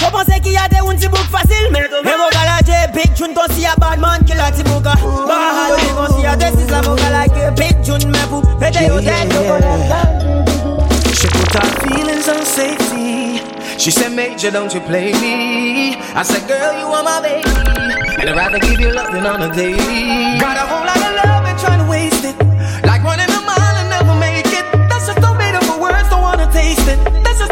Ko 0.00 0.10
pense 0.10 0.40
ki 0.42 0.56
a 0.56 0.68
te 0.68 0.80
un 0.82 0.96
ti 0.96 1.08
bouk 1.08 1.28
fasil. 1.30 1.70
Me 1.70 2.16
mo 2.16 2.28
galaje 2.32 2.80
Big 2.94 3.14
Jun 3.14 3.34
kon 3.34 3.48
si 3.54 3.66
a 3.66 3.74
bad 3.78 4.00
man 4.00 4.24
ki 4.24 4.34
la 4.34 4.50
ti 4.50 4.62
bouka 4.62 4.96
Baha 5.28 5.68
yo 5.70 5.76
di 5.76 5.90
kon 5.94 6.16
si 6.16 6.26
a 6.26 6.36
desis 6.36 6.70
la 6.70 6.82
mo 6.82 6.96
galake 6.96 7.54
Big 7.56 7.82
Jun 7.84 8.10
me 8.10 8.26
pou. 8.30 8.42
Pete 8.58 8.86
yo 8.88 9.00
ten 9.00 9.30
yo 9.30 9.42
She 11.14 11.28
put 11.28 11.52
her 11.52 11.68
feelings 11.84 12.28
on 12.28 12.44
safety. 12.44 12.79
She 13.80 13.90
said, 13.90 14.12
Major, 14.12 14.50
don't 14.50 14.74
you 14.74 14.80
play 14.80 15.10
me. 15.14 15.96
I 16.12 16.22
said, 16.22 16.46
Girl, 16.46 16.78
you 16.78 16.84
are 16.84 17.02
my 17.02 17.22
baby. 17.22 17.48
And 18.20 18.28
I'd 18.28 18.36
rather 18.36 18.58
give 18.58 18.78
you 18.78 18.92
love 18.92 19.10
than 19.10 19.24
on 19.24 19.40
a 19.40 19.48
daily. 19.56 20.36
Got 20.38 20.58
a 20.58 20.68
whole 20.68 20.84
lot 20.84 21.00
of 21.00 21.12
love 21.24 21.44
and 21.48 21.58
trying 21.58 21.80
to 21.80 21.88
waste 21.88 22.22
it. 22.28 22.36
Like 22.84 23.02
running 23.02 23.24
a 23.24 23.40
mile 23.40 23.76
and 23.80 23.88
never 23.88 24.14
make 24.20 24.44
it. 24.52 24.68
That's 24.92 25.06
just 25.06 25.22
no 25.22 25.32
bitter 25.32 25.64
for 25.64 25.80
words, 25.80 26.10
don't 26.10 26.20
wanna 26.20 26.52
taste 26.52 26.86
it. 26.92 27.00
That's 27.24 27.38
just 27.38 27.49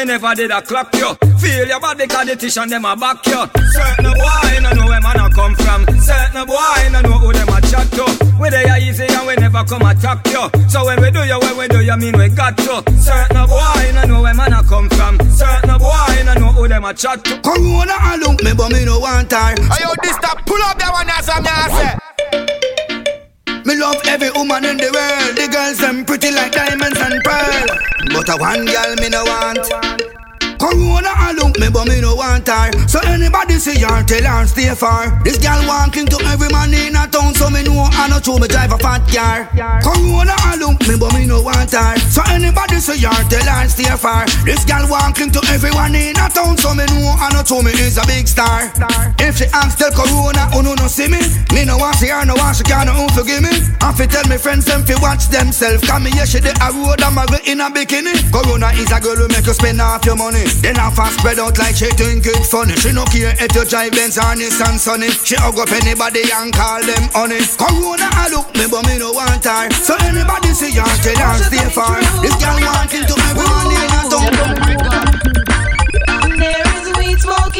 me 0.00 0.12
never 0.12 0.34
did 0.34 0.50
a 0.50 0.62
clock 0.62 0.94
you 0.94 1.14
Feel 1.38 1.68
your 1.68 1.80
body 1.80 2.06
cause 2.06 2.26
the 2.26 2.36
tissue 2.36 2.66
them 2.66 2.84
a 2.84 2.96
back 2.96 3.24
you 3.26 3.44
Certain 3.72 4.12
boy 4.12 4.52
no 4.62 4.70
know 4.72 4.86
where 4.86 5.00
man 5.00 5.20
a 5.20 5.28
come 5.30 5.54
from. 5.56 5.84
Certain 6.00 6.46
boy 6.46 6.82
no 6.92 7.00
know 7.00 7.18
who 7.20 7.32
them 7.32 7.48
a 7.48 7.60
chat 7.68 7.86
to. 7.92 8.04
We 8.40 8.48
they 8.50 8.64
are 8.68 8.78
easy 8.78 9.04
and 9.04 9.26
we 9.26 9.36
never 9.36 9.64
come 9.64 9.82
attack 9.82 10.26
you 10.28 10.48
So 10.68 10.84
when 10.84 11.00
we 11.00 11.10
do 11.10 11.22
you, 11.24 11.38
when 11.38 11.56
we 11.56 11.68
do 11.68 11.84
you 11.84 11.96
mean 11.96 12.16
we 12.16 12.28
got 12.28 12.56
to. 12.58 12.82
Certain 12.96 13.46
boy 13.46 13.84
no 13.94 14.04
know 14.04 14.22
where 14.22 14.34
man 14.34 14.52
a 14.52 14.62
come 14.64 14.88
from. 14.90 15.18
Certain 15.30 15.78
boy 15.78 16.16
no 16.24 16.34
know 16.34 16.52
who 16.52 16.68
them 16.68 16.84
a 16.84 16.94
chat 16.94 17.22
to. 17.24 17.40
Corona 17.40 17.96
alone 18.16 18.38
me 18.42 18.52
but 18.56 18.72
me 18.72 18.84
no 18.84 18.98
want 19.00 19.30
her. 19.32 19.54
Ayo 19.54 19.92
this 20.02 20.16
that 20.24 20.42
pull 20.46 20.62
up 20.62 20.78
that 20.78 20.92
one 20.92 21.08
as 21.08 21.28
I'm 21.28 21.44
say 21.44 22.59
Me 23.64 23.76
love 23.76 24.00
every 24.06 24.30
woman 24.30 24.64
in 24.64 24.76
the 24.76 24.90
world. 24.92 25.36
The 25.36 25.48
girls 25.52 25.78
them 25.78 26.04
pretty 26.04 26.30
like 26.32 26.52
diamonds 26.52 26.98
and 26.98 27.22
pearl 27.22 27.66
But 28.12 28.28
a 28.28 28.36
one 28.36 28.64
girl 28.64 28.94
me 28.96 29.08
no 29.08 29.24
want 29.24 30.19
Corona 30.60 31.08
a 31.16 31.32
look 31.32 31.56
me, 31.58 31.72
but 31.72 31.88
me 31.88 32.04
no 32.04 32.14
want 32.14 32.46
her. 32.46 32.68
So 32.86 33.00
anybody 33.08 33.56
see 33.56 33.80
her, 33.80 34.04
tell 34.04 34.28
her 34.28 34.46
stay 34.46 34.68
far. 34.76 35.08
This 35.24 35.40
girl 35.40 35.64
walking 35.64 36.04
to 36.12 36.20
every 36.28 36.52
man 36.52 36.76
in 36.76 36.92
a 36.92 37.08
town, 37.08 37.32
so 37.32 37.48
me 37.48 37.64
know 37.64 37.88
I 37.88 38.12
know 38.12 38.20
true 38.20 38.36
me 38.38 38.46
drive 38.46 38.72
a 38.72 38.76
fat 38.76 39.00
car. 39.08 39.48
Corona 39.80 40.36
a 40.52 40.60
look 40.60 40.76
me, 40.84 41.00
but 41.00 41.16
me 41.16 41.24
no 41.24 41.40
want 41.40 41.72
her. 41.72 41.96
So 42.12 42.20
anybody 42.28 42.76
see 42.76 43.00
her, 43.00 43.16
tell 43.32 43.48
her 43.48 43.68
stay 43.72 43.88
far. 43.96 44.28
This 44.44 44.68
girl 44.68 44.84
walking 44.84 45.32
to 45.32 45.40
everyone 45.48 45.96
in 45.96 46.20
a 46.20 46.28
town, 46.28 46.60
so 46.60 46.76
me 46.76 46.84
know 46.92 47.16
I 47.16 47.32
know 47.32 47.40
true 47.40 47.64
me 47.64 47.72
is 47.80 47.96
a 47.96 48.04
big 48.04 48.28
star. 48.28 48.68
If 49.16 49.40
she 49.40 49.48
asks 49.56 49.80
tell 49.80 49.90
Corona, 49.96 50.52
oh 50.52 50.60
no 50.60 50.76
no 50.76 50.92
see 50.92 51.08
me. 51.08 51.24
Me 51.56 51.64
no 51.64 51.80
want 51.80 51.96
see 51.96 52.12
her, 52.12 52.20
no 52.28 52.36
want 52.36 52.60
she 52.60 52.68
can't 52.68 52.84
no 52.84 53.08
forgive 53.16 53.40
me. 53.40 53.64
I 53.80 53.96
fi 53.96 54.04
tell 54.04 54.28
me 54.28 54.36
friends 54.36 54.68
them 54.68 54.84
fi 54.84 54.92
watch 55.00 55.32
themselves. 55.32 55.88
Come 55.88 56.04
me 56.04 56.10
here 56.12 56.28
she 56.28 56.44
the 56.44 56.52
a 56.60 56.68
road 56.68 57.00
I'm 57.00 57.16
a 57.16 57.24
in 57.48 57.64
a 57.64 57.72
bikini. 57.72 58.12
Corona 58.28 58.76
is 58.76 58.92
a 58.92 59.00
girl 59.00 59.16
who 59.16 59.28
make 59.32 59.48
you 59.48 59.56
spend 59.56 59.80
half 59.80 60.04
your 60.04 60.16
money. 60.20 60.49
Then 60.58 60.78
I 60.78 60.90
fast 60.90 61.18
spread 61.18 61.38
out 61.38 61.58
like 61.58 61.76
she 61.76 61.88
think 61.94 62.26
it 62.26 62.44
funny. 62.46 62.74
She 62.76 62.92
no 62.92 63.04
care 63.06 63.34
if 63.38 63.54
you 63.54 63.64
drive 63.64 63.92
Benz 63.92 64.18
or 64.18 64.34
Nissan 64.34 64.78
Sunny. 64.78 65.08
She 65.10 65.36
hug 65.36 65.58
up 65.58 65.70
anybody 65.70 66.22
and 66.32 66.52
call 66.52 66.82
them 66.82 67.08
honey. 67.14 67.40
Corona 67.56 68.10
I 68.12 68.28
look 68.34 68.50
me 68.54 68.66
but 68.70 68.86
me 68.86 68.98
no 68.98 69.12
want 69.12 69.44
her. 69.44 69.70
So 69.70 69.94
anybody 70.02 70.52
see 70.52 70.72
her 70.76 70.84
tell 71.00 71.16
her 71.16 71.38
stay 71.46 71.68
far. 71.70 72.00
This 72.20 72.34
girl 72.36 72.58
wanting 72.60 73.06
to 73.06 73.14
everyone 73.30 73.70
in 73.70 73.90
a 73.94 74.02
town. 74.10 74.32
There 76.38 76.66
is 76.78 76.88
weed 76.98 77.18
smoke 77.20 77.56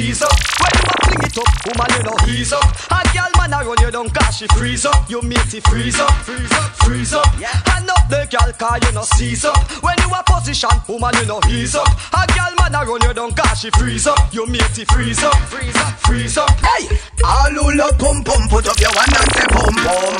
seize 0.00 0.22
up. 0.22 0.32
When 0.60 0.72
you 0.80 0.88
a 0.88 0.96
fling 1.04 1.24
it 1.28 1.38
up, 1.38 1.50
woman 1.66 1.90
you 1.92 2.02
no 2.08 2.14
ease 2.32 2.52
up. 2.52 2.64
A 2.90 3.00
girl 3.12 3.32
man 3.36 3.52
a 3.52 3.58
run 3.64 3.76
you 3.80 3.90
down, 3.90 4.08
cause 4.10 4.36
she 4.36 4.46
freeze 4.56 4.86
up. 4.86 5.10
You 5.10 5.20
make 5.22 5.52
it 5.52 5.64
freeze 5.68 6.00
up, 6.00 6.12
freeze 6.24 6.52
up, 6.52 6.70
freeze 6.84 7.12
up. 7.12 7.26
Hand 7.68 7.90
up 7.90 8.08
the 8.08 8.26
girl, 8.32 8.52
car 8.56 8.78
you 8.80 8.92
no 8.92 9.02
seize 9.02 9.44
up. 9.44 9.60
When 9.84 9.96
you 10.00 10.08
a 10.08 10.22
position, 10.24 10.70
woman 10.88 11.12
you 11.20 11.26
no 11.26 11.40
ease 11.48 11.74
up. 11.76 11.88
A 12.16 12.24
girl 12.32 12.52
man 12.58 12.74
a 12.74 12.80
run 12.88 13.00
you 13.02 13.12
down, 13.12 13.32
cause 13.32 13.60
she 13.60 13.70
freeze 13.70 14.06
up. 14.06 14.18
You 14.32 14.46
make 14.46 14.78
it 14.78 14.88
freeze 14.90 15.22
up, 15.22 15.36
freeze 15.52 15.76
up, 15.76 15.92
freeze 16.00 16.38
up. 16.38 16.50
Hey, 16.60 16.88
all 17.24 17.50
who 17.52 17.76
love 17.76 17.98
pum 17.98 18.24
pum, 18.24 18.48
put 18.48 18.66
up 18.68 18.80
your 18.80 18.92
one 18.96 19.12
and 19.12 19.30
say 19.36 19.46
pum 19.52 19.74
pum. 19.84 20.16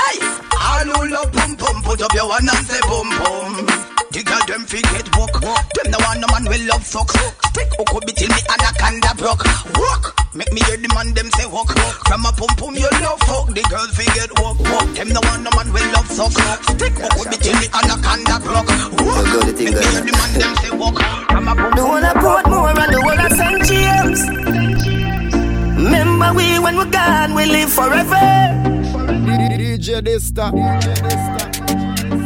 Hey, 0.00 0.16
all 0.56 0.88
who 0.96 1.12
love 1.12 1.32
pum 1.32 1.56
pum, 1.56 1.82
put 1.82 2.00
up 2.00 2.12
your 2.14 2.28
one 2.28 2.48
and 2.48 2.66
say 2.66 2.80
pum 2.80 3.08
pum. 3.20 4.01
The 4.12 4.20
girl 4.22 4.44
them 4.44 4.68
fi 4.68 4.76
get 4.92 5.08
walk, 5.16 5.32
them 5.72 5.88
no 5.88 5.96
want 6.04 6.20
no 6.20 6.28
man 6.28 6.44
will 6.44 6.60
love 6.68 6.84
fuck. 6.84 7.08
Stick 7.48 7.72
hook 7.80 7.96
up 7.96 8.04
till 8.04 8.28
me 8.28 8.40
anaconda 8.44 9.16
broke. 9.16 9.40
Walk, 9.72 10.12
make 10.36 10.52
me 10.52 10.60
hear 10.68 10.76
the 10.76 10.88
man 10.92 11.16
them 11.16 11.32
say 11.32 11.48
walk. 11.48 11.72
From 12.04 12.28
a 12.28 12.32
pum 12.36 12.52
pum 12.60 12.76
you 12.76 12.92
love 13.00 13.20
fuck, 13.24 13.48
the 13.56 13.64
girl 13.72 13.88
fi 13.96 14.04
get 14.12 14.28
walk. 14.36 14.60
Walk, 14.68 14.92
them 14.92 15.16
no 15.16 15.20
want 15.24 15.48
no 15.48 15.50
man 15.56 15.72
will 15.72 15.88
love 15.96 16.04
fuck. 16.12 16.28
Stick 16.76 16.92
hook 17.00 17.24
up 17.24 17.32
till 17.40 17.56
me 17.56 17.66
anaconda 17.72 18.36
broke. 18.44 18.68
Walk, 19.00 19.32
make 19.48 19.64
me 19.64 19.72
hear 19.72 20.04
the 20.04 20.12
man 20.12 20.32
them 20.36 20.52
say 20.60 20.72
walk. 20.76 21.00
From 21.32 21.48
a 21.48 21.54
pum 21.56 21.72
The 21.72 21.80
whole 21.80 22.04
of 22.04 22.16
Portmore 22.20 22.68
and 22.76 22.92
the 22.92 23.00
whole 23.00 23.16
of 23.16 23.32
St. 23.32 23.64
James. 23.64 24.20
Remember 25.88 26.36
we 26.36 26.60
when 26.60 26.76
we're 26.76 26.92
gone, 26.92 27.32
we 27.32 27.46
live 27.48 27.72
forever. 27.72 28.20
DJ 29.56 30.04
Dysta. 30.04 30.52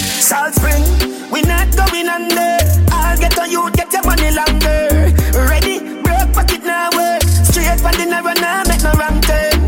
Salt 0.02 0.55
Spring, 0.55 0.83
we 1.30 1.42
not 1.42 1.68
going 1.76 2.09
under. 2.09 2.59
I'll 2.92 3.18
get 3.18 3.38
on 3.38 3.50
you, 3.50 3.71
get 3.73 3.92
your 3.92 4.02
money 4.04 4.30
longer. 4.30 5.12
Ready, 5.35 5.80
broke 6.02 6.33
pocket 6.33 6.62
now 6.64 6.90
work. 6.95 7.23
Straight 7.23 7.80
for 7.80 7.92
dinner 7.92 8.23
and 8.23 8.40
now 8.40 8.62
make 8.68 8.83
no 8.83 8.92
wrong 8.92 9.21
turn. 9.21 9.59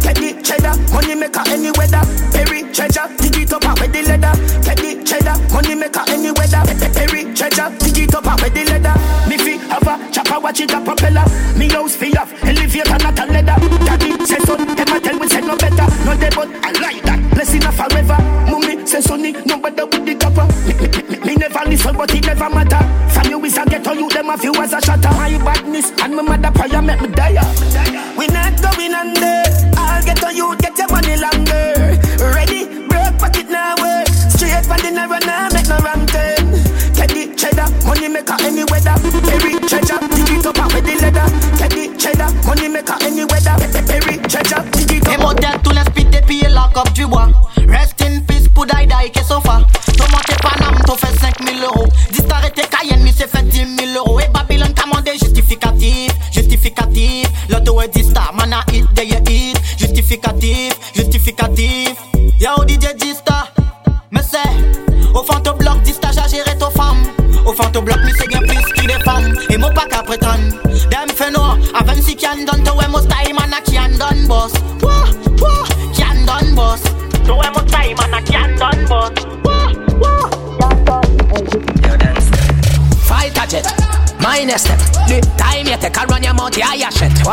Teddy 0.00 0.40
cheddar, 0.42 0.74
money 0.92 1.14
maker 1.14 1.42
any 1.48 1.70
weather. 1.72 2.02
Perry 2.32 2.62
treasure, 2.72 3.08
dig 3.18 3.36
it 3.36 3.52
up 3.52 3.64
out 3.64 3.80
with 3.80 3.92
the 3.92 4.02
leather. 4.02 4.32
Teddy 4.62 5.02
cheddar, 5.04 5.36
money 5.52 5.74
maker 5.74 6.04
any 6.08 6.30
weather. 6.32 6.62
Perry 6.94 7.24
treasure, 7.34 7.68
dig 7.78 7.98
it 7.98 8.14
up 8.14 8.26
out 8.26 8.42
with 8.42 8.54
the 8.54 8.64
leather. 8.64 8.94
Me 9.28 9.36
fi 9.36 9.56
have 9.68 9.86
a 9.86 10.12
chopper, 10.12 10.40
watch 10.40 10.60
it 10.60 10.72
a 10.72 10.80
propeller. 10.80 11.24
Me 11.56 11.68
house 11.68 11.96
fi 11.96 12.10
have 12.16 12.32
elevator, 12.44 12.98
not 12.98 13.18
a 13.18 13.24
leather. 13.26 13.56
Daddy 13.84 14.24
say 14.24 14.38
so, 14.46 14.56
them 14.56 14.92
a 14.92 15.00
tell 15.00 15.18
we 15.18 15.28
say 15.28 15.40
no 15.40 15.56
better. 15.56 15.86
No 16.04 16.16
dead 16.16 16.34
but 16.34 16.48
I 16.64 16.72
like 16.80 17.02
that. 17.04 17.18
Blessing 17.34 17.64
a 17.64 17.72
forever. 17.72 18.18
Mummy 18.50 18.86
say 18.86 19.00
sonny, 19.00 19.32
no 19.44 19.58
better 19.58 19.86
with 19.86 20.06
the 20.06 20.14
never 21.58 21.70
listen, 21.70 21.96
but 21.96 22.14
it 22.14 22.26
never 22.26 22.50
matter. 22.50 22.78
From 23.12 23.30
you 23.30 23.44
is 23.44 23.56
a 23.56 23.64
ghetto, 23.64 23.92
you 23.92 24.08
them 24.08 24.30
a 24.30 24.38
few 24.38 24.54
as 24.54 24.72
a 24.72 24.80
shatter. 24.80 25.10
My 25.10 25.30
badness 25.38 25.90
and 26.02 26.16
my 26.16 26.22
mother 26.22 26.50
prayer 26.50 26.82
make 26.82 27.00
me 27.00 27.08
die. 27.08 27.38
We 28.16 28.26
not 28.28 28.60
going 28.62 28.94
under. 28.94 29.42
I'll 29.76 30.02
get 30.04 30.22
on 30.24 30.36
you, 30.36 30.56
get 30.58 30.78
your 30.78 30.88
money 30.88 31.16
longer. 31.16 31.98
Ready, 32.34 32.86
broke 32.86 33.18
pocket 33.18 33.48
now 33.50 33.74
work. 33.78 34.08
Straight 34.08 34.66
for 34.66 34.78
the 34.78 34.90
narrow 34.92 35.18
now, 35.26 35.48
make 35.52 35.68
no 35.68 35.78
wrong 35.78 36.06
turn. 36.06 36.46
Teddy 36.94 37.34
cheddar, 37.34 37.68
money 37.86 38.08
maker 38.08 38.36
any 38.40 38.64
weather. 38.64 38.94
Perry 39.26 39.58
treasure, 39.66 39.98
dig 40.14 40.30
it 40.30 40.46
up 40.46 40.58
out 40.58 40.72
with 40.74 40.84
the 40.84 40.94
leather. 41.02 41.26
Teddy 41.58 41.96
cheddar, 41.96 42.30
money 42.46 42.68
maker 42.68 42.96
any 43.02 43.24
weather. 43.24 43.37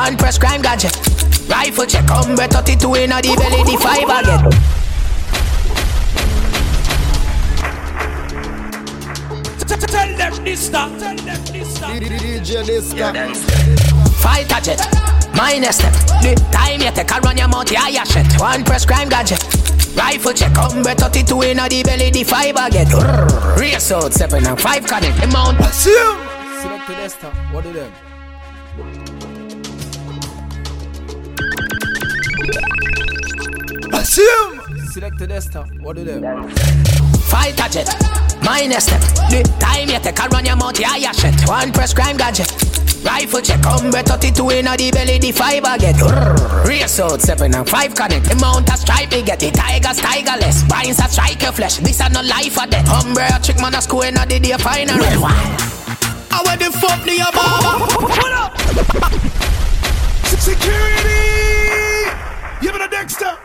One 0.06 0.18
press 0.18 0.38
crime 0.38 0.62
gadget. 0.62 0.96
Rifle 1.50 1.88
check, 1.88 2.06
come 2.06 2.36
better 2.36 2.62
32 2.62 2.94
in 2.94 3.12
a 3.12 3.22
the 3.24 3.36
belly, 3.42 3.64
the 3.64 3.76
five 3.82 4.06
again. 4.06 4.52
Tell 9.66 10.16
them 10.16 10.44
this 10.44 10.70
Tell 10.70 10.90
them 10.90 11.16
this 11.16 11.80
DJ 11.80 12.62
Dysta. 12.70 13.36
Fight 14.22 14.48
gadget, 14.48 14.80
minus 15.36 15.78
step. 15.78 15.94
The 16.22 16.36
time 16.52 16.82
you 16.82 16.92
take 16.92 17.10
a 17.10 17.20
run 17.22 17.36
your 17.36 17.48
mouth, 17.48 17.72
yeah, 17.72 17.88
yeah, 17.88 18.04
shit. 18.04 18.28
One 18.40 18.64
press 18.64 18.86
crime 18.86 19.10
gadget. 19.10 19.42
Rifle 19.98 20.34
check, 20.34 20.54
come 20.54 20.84
better 20.84 21.10
32 21.10 21.42
in 21.42 21.58
a 21.58 21.68
the 21.68 21.82
belly, 21.82 22.12
the 22.12 22.24
five 22.24 22.56
again. 22.58 22.90
Race 23.58 23.92
out, 23.92 24.14
seven 24.14 24.46
and 24.46 24.62
five 24.62 24.86
connect. 24.86 25.20
The 25.20 25.28
mount. 25.34 25.58
Select 25.74 26.86
to 26.86 26.94
Desta. 26.94 27.34
What 27.52 27.64
do 27.64 27.74
them? 27.74 27.92
Assume. 34.16 34.62
Select 34.94 35.18
to 35.20 35.28
Desta. 35.28 35.68
What 35.82 35.98
do 35.98 36.06
them? 36.06 36.24
Fight 37.28 37.58
gadget, 37.58 37.92
minus 38.46 38.86
step. 38.86 39.02
The 39.28 39.44
time 39.60 39.90
you 39.90 40.00
take 40.00 40.18
a 40.18 40.30
run 40.30 40.46
your 40.46 40.56
mouth, 40.56 40.80
yeah, 40.80 40.96
yeah, 40.96 41.12
shit. 41.12 41.36
One 41.44 41.74
press 41.74 41.94
crime 41.94 42.16
gadget. 42.16 42.48
Rifle 43.04 43.42
check, 43.42 43.62
come 43.62 43.92
better 43.92 44.16
32 44.16 44.50
in 44.52 44.68
a 44.68 44.78
the 44.78 44.90
belly, 44.92 45.20
the 45.20 45.34
five 45.34 45.66
again. 45.68 45.96
Rrrr. 45.96 46.64
Race 46.64 46.98
out, 47.02 47.20
seven 47.20 47.54
and 47.56 47.68
five 47.68 47.94
connect. 47.94 48.30
The 48.30 48.36
mount 48.40 48.72
a 48.72 48.78
stripe, 48.78 49.12
we 49.12 49.22
get 49.22 49.42
the 49.42 49.52
tigers, 49.52 50.00
tigerless. 50.00 50.64
Binds 50.70 51.00
a 51.00 51.10
strike 51.10 51.42
your 51.42 51.52
flesh. 51.52 51.76
This 51.80 52.00
a 52.00 52.08
no 52.08 52.22
life 52.22 52.58
or 52.58 52.68
death. 52.68 52.88
Umbrella 52.88 53.38
trick 53.44 53.60
man 53.60 53.76
a 53.76 53.82
school 53.82 54.04
in 54.04 54.16
a 54.16 54.26
the 54.26 54.40
day 54.40 54.56
final. 54.56 54.96
Red 54.96 55.20
wine. 55.20 55.60
I 56.32 56.40
went 56.48 56.62
the 56.64 56.72
fuck 56.72 57.04
the 57.04 57.20
ababa. 57.20 57.84
What 58.00 58.32
up? 58.32 58.56
Security. 60.40 61.20
Give 62.62 62.76
it 62.76 62.82
a 62.82 62.88
Dexter. 62.88 63.45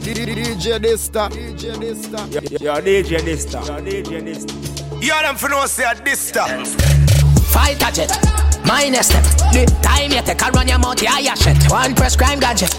DJ 0.00 0.78
Dysta. 0.80 1.28
DJ 1.28 1.76
Dysta. 1.76 2.18
Yo, 2.60 2.74
DJ 2.80 3.20
Dysta. 3.20 3.60
Yo, 3.66 3.80
DJ 3.84 4.22
Dysta. 4.24 5.02
You 5.02 5.12
them 5.22 5.36
for 5.36 5.48
no 5.50 5.66
say 5.66 5.84
a 5.84 5.94
Dysta. 5.94 6.46
Fight 7.52 7.78
gadget, 7.78 8.10
minus 8.64 9.08
step. 9.08 9.24
The 9.52 9.66
time 9.82 10.12
you 10.12 10.22
take 10.22 10.40
a 10.40 10.50
run 10.52 10.68
your 10.68 10.78
mouth, 10.78 11.02
yeah, 11.02 11.18
yeah, 11.18 11.34
shit. 11.34 11.70
One 11.70 11.94
press 11.94 12.16
crime 12.16 12.40
gadget. 12.40 12.72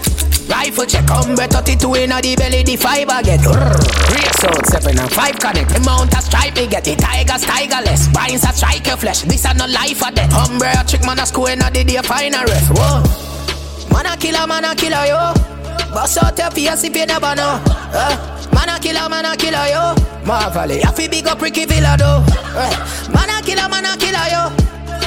Rifle 0.48 0.84
check, 0.86 1.06
Umbre 1.06 1.46
32 1.46 1.94
in 1.94 2.10
the 2.10 2.34
belly, 2.36 2.62
the 2.64 2.76
fiber 2.76 3.22
get. 3.22 3.46
Race 3.46 4.44
out, 4.44 4.66
7 4.66 4.98
and 4.98 5.12
5 5.12 5.38
connect. 5.38 5.70
The 5.70 5.80
mount 5.86 6.12
a 6.14 6.22
stripe, 6.22 6.56
me 6.56 6.66
get 6.66 6.84
the 6.84 6.96
tigers, 6.96 7.44
tigerless. 7.44 8.12
Binds 8.12 8.42
a 8.42 8.52
strike 8.52 8.86
your 8.86 8.96
flesh, 8.96 9.22
this 9.22 9.44
a 9.44 9.54
no 9.54 9.66
life 9.66 10.02
or 10.02 10.10
death. 10.10 10.32
Umbre 10.32 10.74
a 10.74 10.84
trick, 10.84 11.06
man 11.06 11.20
a 11.20 11.26
school 11.26 11.46
in 11.46 11.60
the 11.60 11.70
day, 11.70 12.02
find 12.02 12.34
a 12.34 12.42
ref. 12.42 12.68
Whoa. 12.74 13.92
Man 13.92 14.06
a 14.06 14.16
killer, 14.16 14.46
man 14.46 14.64
a 14.64 14.74
killer, 14.74 15.06
yo. 15.06 15.51
Bust 15.92 16.18
out 16.22 16.38
your 16.38 16.50
face 16.50 16.84
if 16.84 16.96
you 16.96 17.06
never 17.06 17.34
know. 17.34 17.60
Uh, 17.92 18.48
man 18.54 18.68
a 18.68 18.78
killer, 18.80 19.08
man 19.08 19.24
a 19.26 19.36
killer, 19.36 19.66
yo. 19.68 19.94
Marvelly, 20.24 20.82
I 20.84 20.92
feel 20.92 21.10
big 21.10 21.26
up 21.26 21.40
Ricky 21.40 21.66
Villa, 21.66 21.96
though. 21.98 22.24
Uh, 22.56 22.72
man 23.12 23.28
a 23.28 23.42
killer, 23.44 23.68
man 23.68 23.84
a 23.84 23.96
killer, 23.96 24.26
yo. 24.32 24.48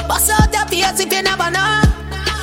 Bust 0.06 0.30
out 0.30 0.52
your 0.52 0.66
face 0.66 1.00
if 1.00 1.12
you 1.12 1.22
never 1.22 1.50
know. 1.50 1.82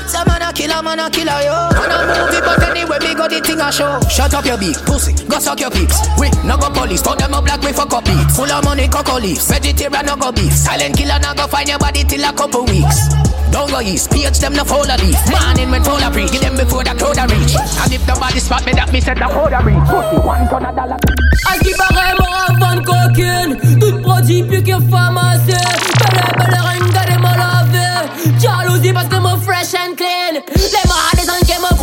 Say 0.08 0.22
man 0.28 0.42
a 0.44 0.52
killer, 0.52 0.84
man 0.84 1.00
a 1.00 1.10
killer, 1.10 1.40
yo. 1.42 1.72
Man 1.74 1.90
a 1.90 1.98
movie, 2.04 2.42
but 2.44 2.62
anyway, 2.68 3.00
me 3.00 3.16
got 3.16 3.30
the 3.32 3.40
thing 3.40 3.62
a 3.62 3.72
show. 3.72 4.00
Shut 4.10 4.34
up 4.34 4.46
your 4.46 4.58
beak, 4.58 4.76
pussy, 4.86 5.14
go 5.28 5.40
suck 5.40 5.60
your 5.60 5.72
peeps. 5.72 5.96
We 6.20 6.30
no 6.44 6.58
go 6.58 6.70
police, 6.70 7.02
put 7.02 7.18
them 7.20 7.34
up 7.34 7.48
like 7.48 7.62
we 7.62 7.72
fuck 7.72 7.94
up 7.94 8.04
beat. 8.06 8.30
Full 8.36 8.52
of 8.52 8.64
money, 8.66 8.88
cocoa 8.90 9.20
leaves. 9.20 9.48
Vegetarian 9.50 10.06
no 10.06 10.16
go 10.18 10.32
beef. 10.32 10.52
Silent 10.52 10.98
killer 10.98 11.18
no 11.24 11.34
go 11.34 11.48
find 11.48 11.70
your 11.70 11.80
body 11.80 12.04
till 12.04 12.24
a 12.24 12.34
couple 12.34 12.66
weeks. 12.66 13.08
Don't 13.54 13.70
go 13.70 13.80
east, 13.82 14.10
PH 14.10 14.40
them 14.40 14.54
no 14.54 14.66
follow 14.66 14.96
leaf. 14.98 15.16
Morning 15.30 15.70
when 15.70 15.84
full 15.84 16.02
of 16.02 16.16
get 16.16 16.42
them 16.42 16.58
before 16.58 16.84
the 16.84 16.90
crowd 16.98 17.22
a 17.22 17.26
reach. 17.30 17.54
And 17.54 17.94
if 17.94 18.02
nobody 18.08 18.40
spot 18.40 18.66
me, 18.66 18.72
that 18.74 18.92
me 18.92 19.00
set 19.00 19.18
the 19.18 19.30
a 19.30 19.62
reach. 19.62 19.78
Pussy, 19.86 20.18
one 20.26 20.50
ton 20.50 20.66
of 20.66 20.76
dollar. 20.76 20.98
À 21.46 21.60
qui 21.60 21.72
paraît, 21.78 22.16
moi, 22.18 22.50
van 22.58 22.82
coquine. 22.82 23.80
Toute 23.80 24.02
produit 24.02 24.42
plus 24.42 24.64
que 24.64 24.80
pharmacie. 24.90 25.54
Belle, 25.54 26.34
belle 26.36 26.62
reine, 26.66 26.90
d'aller 26.94 27.20
me 27.22 27.32
laver. 27.38 28.42
Jalousie 28.42 28.92
parce 28.92 29.08
que 29.08 29.18
moi 29.18 29.38
fresh 29.38 29.76
and 29.76 29.94
clean. 29.96 30.42
Les 30.56 30.90
marades 30.90 31.22
des 31.22 31.30
anges 31.30 31.46
qui 31.46 31.54
me 31.62 31.74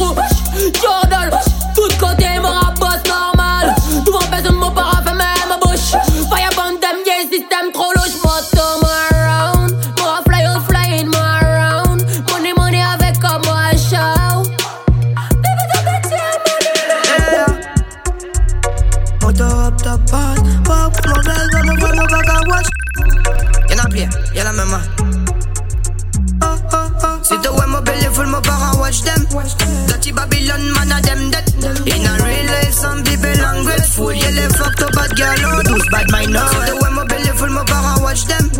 watch 28.91 29.55
them. 29.55 29.87
Dirty 29.87 30.13
Babylon, 30.13 30.73
man 30.75 30.91
a 30.91 31.01
them 31.03 31.31
dead. 31.31 31.47
In 31.87 32.07
a 32.07 32.13
real 32.25 32.47
life, 32.47 32.73
some 32.75 33.03
people 33.05 33.31
ungrateful 33.31 34.13
Yeah, 34.13 34.31
they 34.31 34.49
fucked 34.49 34.83
up 34.83 34.93
bad 34.95 35.15
girl, 35.17 35.39
oh, 35.47 35.63
those 35.63 35.89
bad 35.91 36.11
mind 36.11 36.33
now 36.33 36.49
Si 36.49 36.57
tu 36.67 36.75
ves 36.79 36.91
mon 36.91 37.07
belly 37.07 37.33
full, 37.39 37.51
mon 37.51 37.65
parents 37.65 38.03
watch 38.03 38.25
them. 38.27 38.51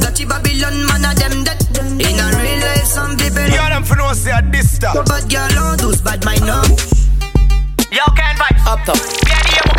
Dirty 0.00 0.24
Babylon, 0.26 0.86
man 0.86 1.04
a 1.04 1.14
them 1.14 1.44
dead. 1.44 1.60
In 1.80 2.18
a 2.20 2.26
real 2.36 2.60
life, 2.60 2.84
some 2.84 3.16
people 3.16 3.48
Yeah, 3.48 3.70
them 3.70 3.84
for 3.84 3.96
no 3.96 4.12
say 4.12 4.32
a 4.32 4.42
this 4.42 4.70
stuff. 4.76 4.94
Bad 5.06 5.30
girl, 5.30 5.48
oh, 5.56 5.76
those 5.76 6.00
bad 6.02 6.24
mind 6.24 6.42
now 6.42 6.62
Yo, 7.90 8.04
Ken 8.14 8.36
Vibes. 8.36 8.66
Up 8.68 8.84
top. 8.84 8.98
Bien 9.24 9.69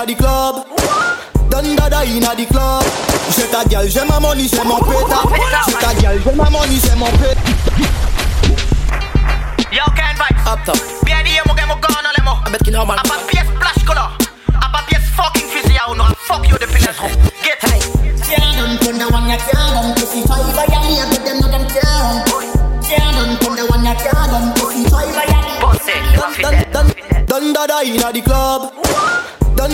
inna 0.00 0.06
the 0.06 0.14
club. 0.14 0.66
Done 1.50 1.76
dada 1.76 2.04
inna 2.04 2.34
the 2.34 2.46
club. 2.46 2.84
J'ai 3.36 3.48
ta 3.48 3.64
gueule, 3.64 3.88
j'ai 3.88 4.04
ma 4.04 4.20
money, 4.20 4.48
j'ai 4.48 4.62
mon 4.64 4.78
pétard. 4.80 5.28
J'ai 5.66 5.74
ta 5.74 5.94
gueule, 5.94 6.20
j'ai 6.24 6.32
ma 6.32 6.50
money, 6.50 6.80
j'ai 6.82 6.94
mon 6.96 7.06
pétard. 7.06 7.44
Yo, 9.72 9.84
Ken 9.94 10.16
Vibes. 10.16 10.46
Up 10.46 10.58
top. 10.64 10.78
Bien 11.04 11.22
dit, 11.22 11.40
mo 11.46 11.54
mo 11.54 11.76
gana 11.80 12.10
le 12.16 12.24
mo. 12.24 12.32
I 12.46 12.50
bet 12.50 12.66
you 12.66 12.72
know, 12.72 12.84
man. 12.84 12.98
A 12.98 13.02
pa 13.02 13.16
pièce 13.28 13.46
flash 13.60 13.84
color. 13.84 14.10
A 14.54 14.68
pa 14.72 14.82
pièce 14.88 15.06
fucking 15.16 15.48
fusil 15.48 15.78
à 15.78 15.90
uno. 15.90 16.04
Fuck 16.26 16.48
you, 16.48 16.58
the 16.58 16.66
finish. 16.66 16.98
Get 17.42 17.62
hey. 17.62 17.80
Tear 18.24 18.40
down, 18.56 18.78
turn 18.78 18.98
the 18.98 19.06
one 19.10 19.28
you 19.28 19.36
tear 19.36 19.54
down, 19.74 19.94
pussy 19.94 20.22
toy 20.22 20.42
by 20.56 20.66
your 20.70 20.82
knee, 20.82 21.02
but 21.10 21.24
them 21.24 21.40
know 21.40 21.48
them 21.50 21.66
tear 21.68 21.82
down. 21.82 22.24
Tear 22.82 22.98
down, 22.98 23.38
turn 23.38 23.54
the 23.56 23.66
one 23.66 23.84
you 23.84 23.94
tear 23.94 24.12
down, 24.12 24.52
pussy 24.54 24.84
toy 24.88 25.06
by 25.12 25.24
your 25.28 25.42
knee. 25.44 27.26
Done 27.26 27.52
dada 27.52 27.82
inna 27.84 28.12
the 28.12 28.22
club. 28.22 28.72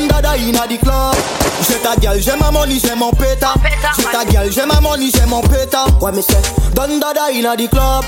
Dada 0.05 0.37
inna 0.37 0.67
the 0.67 0.79
club. 0.79 1.15
J'ai 1.67 1.79
ta 1.79 1.97
gueule, 1.97 2.21
j'ai 2.21 2.37
ma 2.37 2.51
money, 2.51 2.79
j'ai 2.83 2.95
mon 2.95 3.11
pétard. 3.13 3.57
J'ai 3.97 4.05
ta 4.05 4.25
gueule, 4.25 4.53
j'ai 4.53 4.67
ma 4.67 4.81
money, 4.81 5.11
j'ai 5.15 5.27
mon 5.27 5.41
pétard. 5.41 5.89
Ouais, 6.03 6.13
mais 6.15 6.23
c'est 6.23 6.75
Done 6.75 7.01
dada 7.01 7.31
inna 7.33 7.57
the 7.57 7.69
club. 7.69 8.05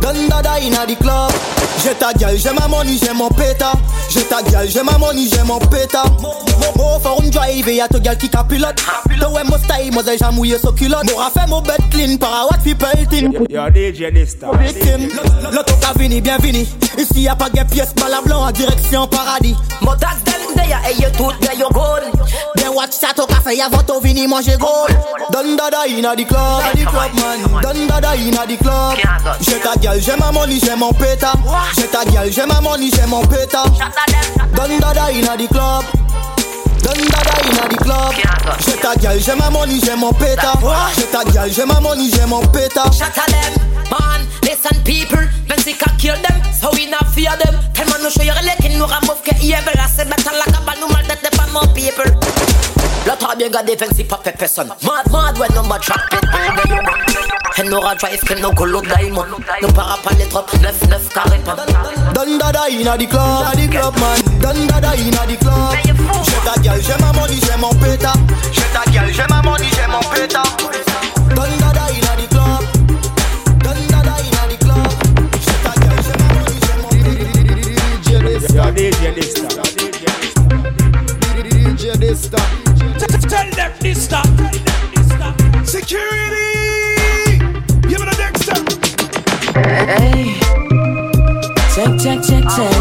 Done 0.00 0.28
dada 0.28 0.60
inna 0.60 0.86
the 0.86 0.96
club. 0.96 1.32
J'ai 1.82 1.94
ta 1.94 2.12
gueule, 2.12 2.38
j'ai 2.38 2.52
ma 2.52 2.68
money, 2.68 2.96
j'ai 3.02 3.12
mon 3.12 3.28
pétard. 3.28 3.76
J'ai 4.08 4.22
ta 4.22 4.40
gueule, 4.42 4.68
j'ai 4.68 4.82
ma 4.82 4.96
money, 4.98 5.28
j'ai 5.30 5.42
mon 5.42 5.58
pétard. 5.58 6.10
Mo 6.76 6.98
for 7.02 7.20
un 7.22 7.28
drive, 7.28 7.68
y'a 7.68 7.88
ta 7.88 7.98
gueule 7.98 8.16
qui 8.16 8.28
capilote. 8.28 8.76
Te 8.76 9.26
ouais, 9.26 9.44
mon 9.44 9.58
style, 9.58 9.92
moi 9.92 10.02
j'ai 10.06 10.36
mouillé 10.36 10.58
sur 10.58 10.74
culotte. 10.74 11.10
M'aura 11.10 11.30
fait 11.30 11.46
mon 11.48 11.60
bed 11.60 11.80
clean, 11.90 12.16
para 12.16 12.46
what 12.46 12.62
people 12.62 12.88
think. 13.10 13.34
Yo, 13.50 13.68
DJ. 13.70 14.12
Victime, 14.60 15.08
l'auto 15.52 15.74
vini, 15.98 16.20
bienvenue. 16.20 16.66
Ici 16.96 17.22
y'a 17.22 17.34
pas 17.34 17.50
de 17.50 17.62
pièce, 17.64 17.94
bala 17.94 18.20
blanc 18.24 18.46
en 18.46 18.52
direction 18.52 19.06
paradis. 19.08 19.56
Mon 19.80 19.94
tax 19.96 20.16
del 20.54 20.68
ya, 20.68 20.78
et 20.90 21.00
yo 21.00 21.08
tout, 21.10 21.32
ya 21.42 21.54
yo 21.54 21.68
gold. 21.70 22.02
Bien 22.56 22.70
watch 22.70 22.92
ça, 22.92 23.08
ton 23.14 23.24
oh, 23.24 23.32
café, 23.32 23.56
y'a 23.56 23.68
votre 23.68 23.94
oh, 23.96 24.00
vini, 24.00 24.26
manger 24.26 24.56
gold. 24.58 24.90
Don 25.30 25.56
dada 25.56 25.86
inna 25.88 26.14
the 26.14 26.24
club, 26.24 26.62
the 26.74 26.84
club 26.84 27.14
man. 27.14 27.62
Don 27.62 27.86
dada 27.86 28.16
inna 28.16 28.46
the 28.46 28.56
club. 28.56 28.96
J'ai 29.40 29.58
ta 29.60 29.74
gueule, 29.76 30.00
j'ai 30.00 30.16
ma 30.16 30.32
money, 30.32 30.58
j'ai 30.62 30.76
mon 30.76 30.92
pétard. 30.92 31.36
J'ai 31.76 31.86
ta 31.86 32.04
gueule, 32.04 32.32
j'ai 32.32 32.46
ma 32.46 32.60
money, 32.60 32.90
j'ai 32.94 33.06
mon 33.06 33.22
pétard. 33.26 33.66
Don 34.54 34.78
dada 34.78 35.10
inna 35.12 35.36
the 35.36 35.48
club. 35.48 35.84
Don 36.82 36.92
dada 36.92 37.34
inna 37.48 37.68
the 37.68 37.76
club. 37.76 38.14
J'ai 38.66 38.76
ta 38.76 38.94
gueule, 38.96 39.20
j'ai 39.20 39.34
ma 39.34 39.50
money, 39.50 39.80
j'ai 39.84 39.96
mon 39.96 40.12
pétard. 40.12 40.58
J'ai 40.96 41.06
ta 41.06 41.24
gueule, 41.24 41.50
j'ai 41.50 41.64
ma 41.64 41.80
money, 41.80 42.10
j'ai 42.14 42.26
mon 42.26 42.40
pétard. 42.46 42.92
Shut 42.92 43.06
up 43.08 43.26
them, 43.26 43.34
man, 43.34 43.73
listen 44.44 44.76
people 44.84 45.24
When 45.48 45.58
sick 45.58 45.82
I 45.82 45.90
kill 45.98 46.16
them, 46.20 46.36
so 46.52 46.70
we 46.72 46.86
not 46.86 47.08
fear 47.12 47.34
them 47.36 47.56
Tell 47.74 47.88
man 47.90 48.02
no 48.02 48.08
show 48.08 48.22
your 48.22 48.40
leg 48.44 48.60
in 48.64 48.78
no 48.78 48.86
ramov 48.86 49.24
ke 49.24 49.34
evil 49.42 49.74
I 49.74 49.88
said 49.88 50.08
better 50.08 50.32
like 50.36 50.54
a 50.54 50.60
ball 50.62 50.78
no 50.80 50.86
mal 50.88 51.04
that 51.08 51.20
the 51.24 51.30
pan 51.34 51.50
more 51.52 51.68
people 51.74 52.08
L'autre 53.06 53.36
bien 53.36 53.50
gars 53.50 53.62
défensif 53.62 54.08
pas 54.08 54.18
fait 54.24 54.32
personne. 54.32 54.68
Mad 54.82 55.12
mad 55.12 55.38
when 55.38 55.52
number 55.54 55.78
trap 55.78 56.00
it 56.10 56.22
baby. 56.32 56.80
And 57.58 57.68
no 57.68 57.80
drive 57.98 58.20
que 58.22 58.34
no 58.40 58.50
go 58.52 58.64
look 58.64 58.88
diamond. 58.88 59.26
No 59.60 59.68
para 59.68 59.98
pas 60.02 60.14
les 60.16 60.24
trop 60.24 60.46
neuf 60.62 60.80
neuf 60.88 61.08
carré 61.10 61.38
pas. 61.44 61.54
Don 62.14 62.38
dada 62.38 62.62
inna 62.70 62.96
the 62.96 63.06
club, 63.06 63.44
inna 63.44 63.54
the 63.54 63.68
club 63.68 63.98
man. 64.00 64.40
Don 64.40 64.66
dada 64.66 64.94
inna 64.96 65.26
the 65.26 65.36
club. 65.36 65.76
J'ai 66.24 66.40
ta 66.44 66.60
gueule, 66.62 66.82
j'ai 66.82 66.96
ma 67.02 67.12
money, 67.12 67.38
j'ai 67.42 67.60
mon 67.60 67.74
pétard. 67.74 68.16
J'ai 68.52 68.62
ta 68.72 68.90
gueule, 68.90 69.12
j'ai 69.12 69.26
ma 69.28 69.42
money, 69.42 69.68
j'ai 69.70 69.86
mon 69.86 70.00
pétard. 70.14 70.56
DJ 78.74 79.22
stuff. 79.22 79.70
DJ 81.36 82.16
stuff. 82.16 82.50
Tell 83.28 83.50
them 83.52 83.72
stuff. 83.94 84.26
Security. 85.64 87.38
Give 87.88 88.00
me 88.00 88.06
the 88.10 88.16
next 88.18 88.42
step. 88.42 88.58
Hey, 89.54 90.34
check, 91.72 91.92
check, 92.02 92.18
check, 92.26 92.44
check 92.56 92.74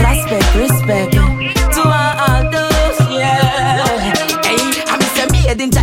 Respect, 0.00 0.48
respect 0.56 1.12
To 1.12 1.82
all 1.84 2.42
those, 2.50 2.98
yeah 3.12 3.84
Hey, 4.42 4.60
I'm 4.86 5.00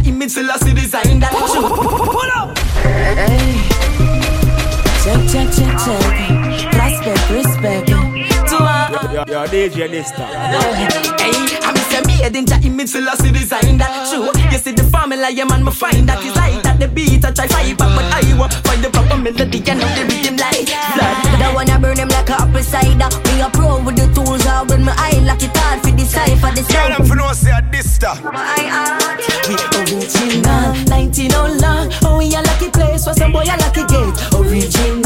image 0.07 0.33
design 0.73 1.19
that. 1.19 1.31
Pull 1.31 2.31
up. 2.33 2.57
Hey, 3.13 3.61
check, 5.03 5.21
check, 5.31 5.47
check, 5.53 5.77
check 5.85 6.24
all 9.45 9.53
Yo, 9.53 9.65
yo, 9.65 9.69
DJ 9.69 9.91
this 9.91 10.07
stuff. 10.07 10.29
Hey, 11.19 11.31
I'm 11.61 11.75
Mr. 11.75 12.05
Made 12.05 12.35
in 12.35 12.45
Jah 12.45 12.59
image 12.63 12.89
Selassie 12.89 13.31
design 13.31 13.77
that 13.77 14.07
shoe. 14.09 14.25
You 14.51 14.57
see 14.57 14.71
the 14.71 14.83
formula, 14.83 15.29
yeah 15.29 15.45
man, 15.45 15.63
me 15.63 15.71
find 15.71 16.07
that 16.09 16.23
is 16.23 16.35
like 16.35 16.61
that 16.63 16.79
the 16.79 16.87
beat 16.87 17.23
I 17.25 17.31
try 17.31 17.47
fight 17.47 17.77
back, 17.77 17.95
but 17.95 18.05
I 18.05 18.37
want 18.37 18.53
find 18.65 18.83
the 18.83 18.89
proper 18.89 19.17
melody 19.17 19.61
and 19.69 19.79
know 19.79 19.89
the 19.95 20.03
rhythm 20.05 20.37
like 20.37 20.65
blood. 20.65 21.15
That 21.39 21.51
wanna 21.53 21.79
burn 21.79 21.97
them 21.97 22.09
like 22.09 22.29
a 22.29 22.41
apple 22.41 22.63
cider. 22.63 23.09
Me 23.25 23.41
a 23.41 23.49
pro 23.49 23.83
with 23.83 23.97
the 23.97 24.07
tools, 24.13 24.45
I 24.45 24.63
when 24.63 24.83
my 24.83 24.93
eye 24.97 25.19
lock 25.25 25.41
it 25.41 25.55
hard 25.55 25.81
for 25.81 25.91
the 25.91 26.05
cipher, 26.05 26.51
the 26.53 26.61
Yo, 26.65 26.89
them 26.89 27.05
for 27.05 27.15
no 27.15 27.31
say 27.33 27.51
a 27.51 27.61
this 27.71 27.93
stuff. 27.93 28.21
We 29.45 29.53
original, 29.77 30.73
19 30.89 31.31
oh 31.33 31.57
long 31.61 31.93
Oh, 32.01 32.17
we 32.17 32.33
a 32.33 32.41
lucky 32.41 32.69
place 32.69 33.05
where 33.05 33.13
some 33.13 33.31
boy 33.31 33.45
a 33.45 33.53
lucky 33.61 33.85
gate 33.85 34.17
Original, 34.33 35.04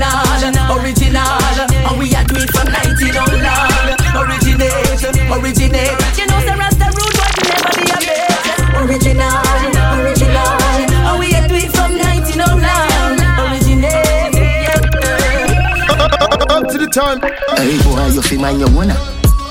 original, 0.00 0.80
original. 0.80 1.36
And 1.60 1.98
we 1.98 2.14
are 2.14 2.24
doing 2.24 2.48
from 2.48 2.66
90 2.72 3.18
on. 3.18 3.30
long. 3.44 4.00
Originate, 4.16 5.02
originate. 5.30 5.96
You 6.16 6.26
know, 6.26 6.40
the 6.44 6.54
Rasta 6.56 6.88
root 6.96 7.14
was 7.20 7.34
never 7.44 7.72
be 7.76 7.84
a 7.90 7.98
bit. 8.00 8.30
Original, 8.80 9.40
original. 10.00 10.56
And 11.04 11.18
we 11.20 11.34
are 11.36 11.46
do 11.48 11.60
from 11.70 11.96
90 11.96 12.38
down 12.38 12.60
long. 12.60 13.20
Originate. 13.50 14.34
Up 16.50 16.66
to 16.68 16.78
the 16.78 16.88
time. 16.92 17.20
Hey 17.56 17.78
boy, 17.84 18.06
you 18.14 18.22
feel 18.22 18.40
mind 18.40 18.60
your 18.60 18.70
wanna 18.70 18.96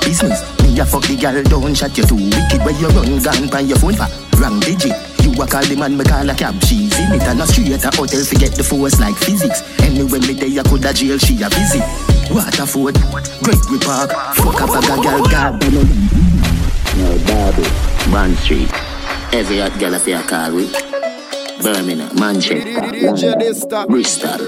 business. 0.01 0.41
Me 0.63 0.79
a 0.79 0.85
fuck 0.85 1.03
the 1.03 1.15
girl, 1.15 1.41
don't 1.43 1.75
shut 1.75 1.97
you 1.97 2.03
too 2.03 2.15
wicked 2.15 2.61
where 2.65 2.73
you 2.73 2.87
run 2.89 3.21
gun 3.21 3.47
by 3.49 3.61
your 3.61 3.77
phone 3.77 3.93
for 3.93 4.07
wrong 4.37 4.59
digit. 4.59 5.08
You 5.39 5.45
a 5.45 5.47
call 5.47 5.63
the 5.63 5.75
man, 5.77 5.95
me 5.95 6.03
call 6.03 6.29
a 6.29 6.35
cab. 6.35 6.61
She's 6.65 6.91
in 6.99 7.15
it 7.15 7.23
and 7.23 7.39
a 7.39 7.47
street 7.47 7.71
a 7.71 7.87
hotel. 7.95 8.19
Forget 8.27 8.51
the 8.59 8.61
force 8.61 8.99
like 8.99 9.15
physics. 9.15 9.63
Anyway, 9.79 10.19
me 10.19 10.35
day 10.35 10.51
I 10.59 10.63
coulda 10.67 10.91
jail, 10.91 11.17
she 11.17 11.39
a 11.39 11.47
visit. 11.47 11.79
Waterford, 12.27 12.99
Gregory 13.39 13.79
Park, 13.79 14.11
fuck 14.35 14.59
up 14.59 14.75
a 14.75 14.83
girl, 14.83 15.23
God. 15.31 15.55
Now, 15.63 17.15
Derby, 17.23 17.63
Bond 18.11 18.35
Street. 18.43 18.67
Every 19.31 19.63
hot 19.63 19.79
girl 19.79 19.95
I 19.95 19.99
say 20.03 20.13
I 20.13 20.27
call 20.27 20.59
with. 20.59 20.75
Birmingham, 21.63 22.11
Manchester, 22.19 23.85
Bristol. 23.87 24.43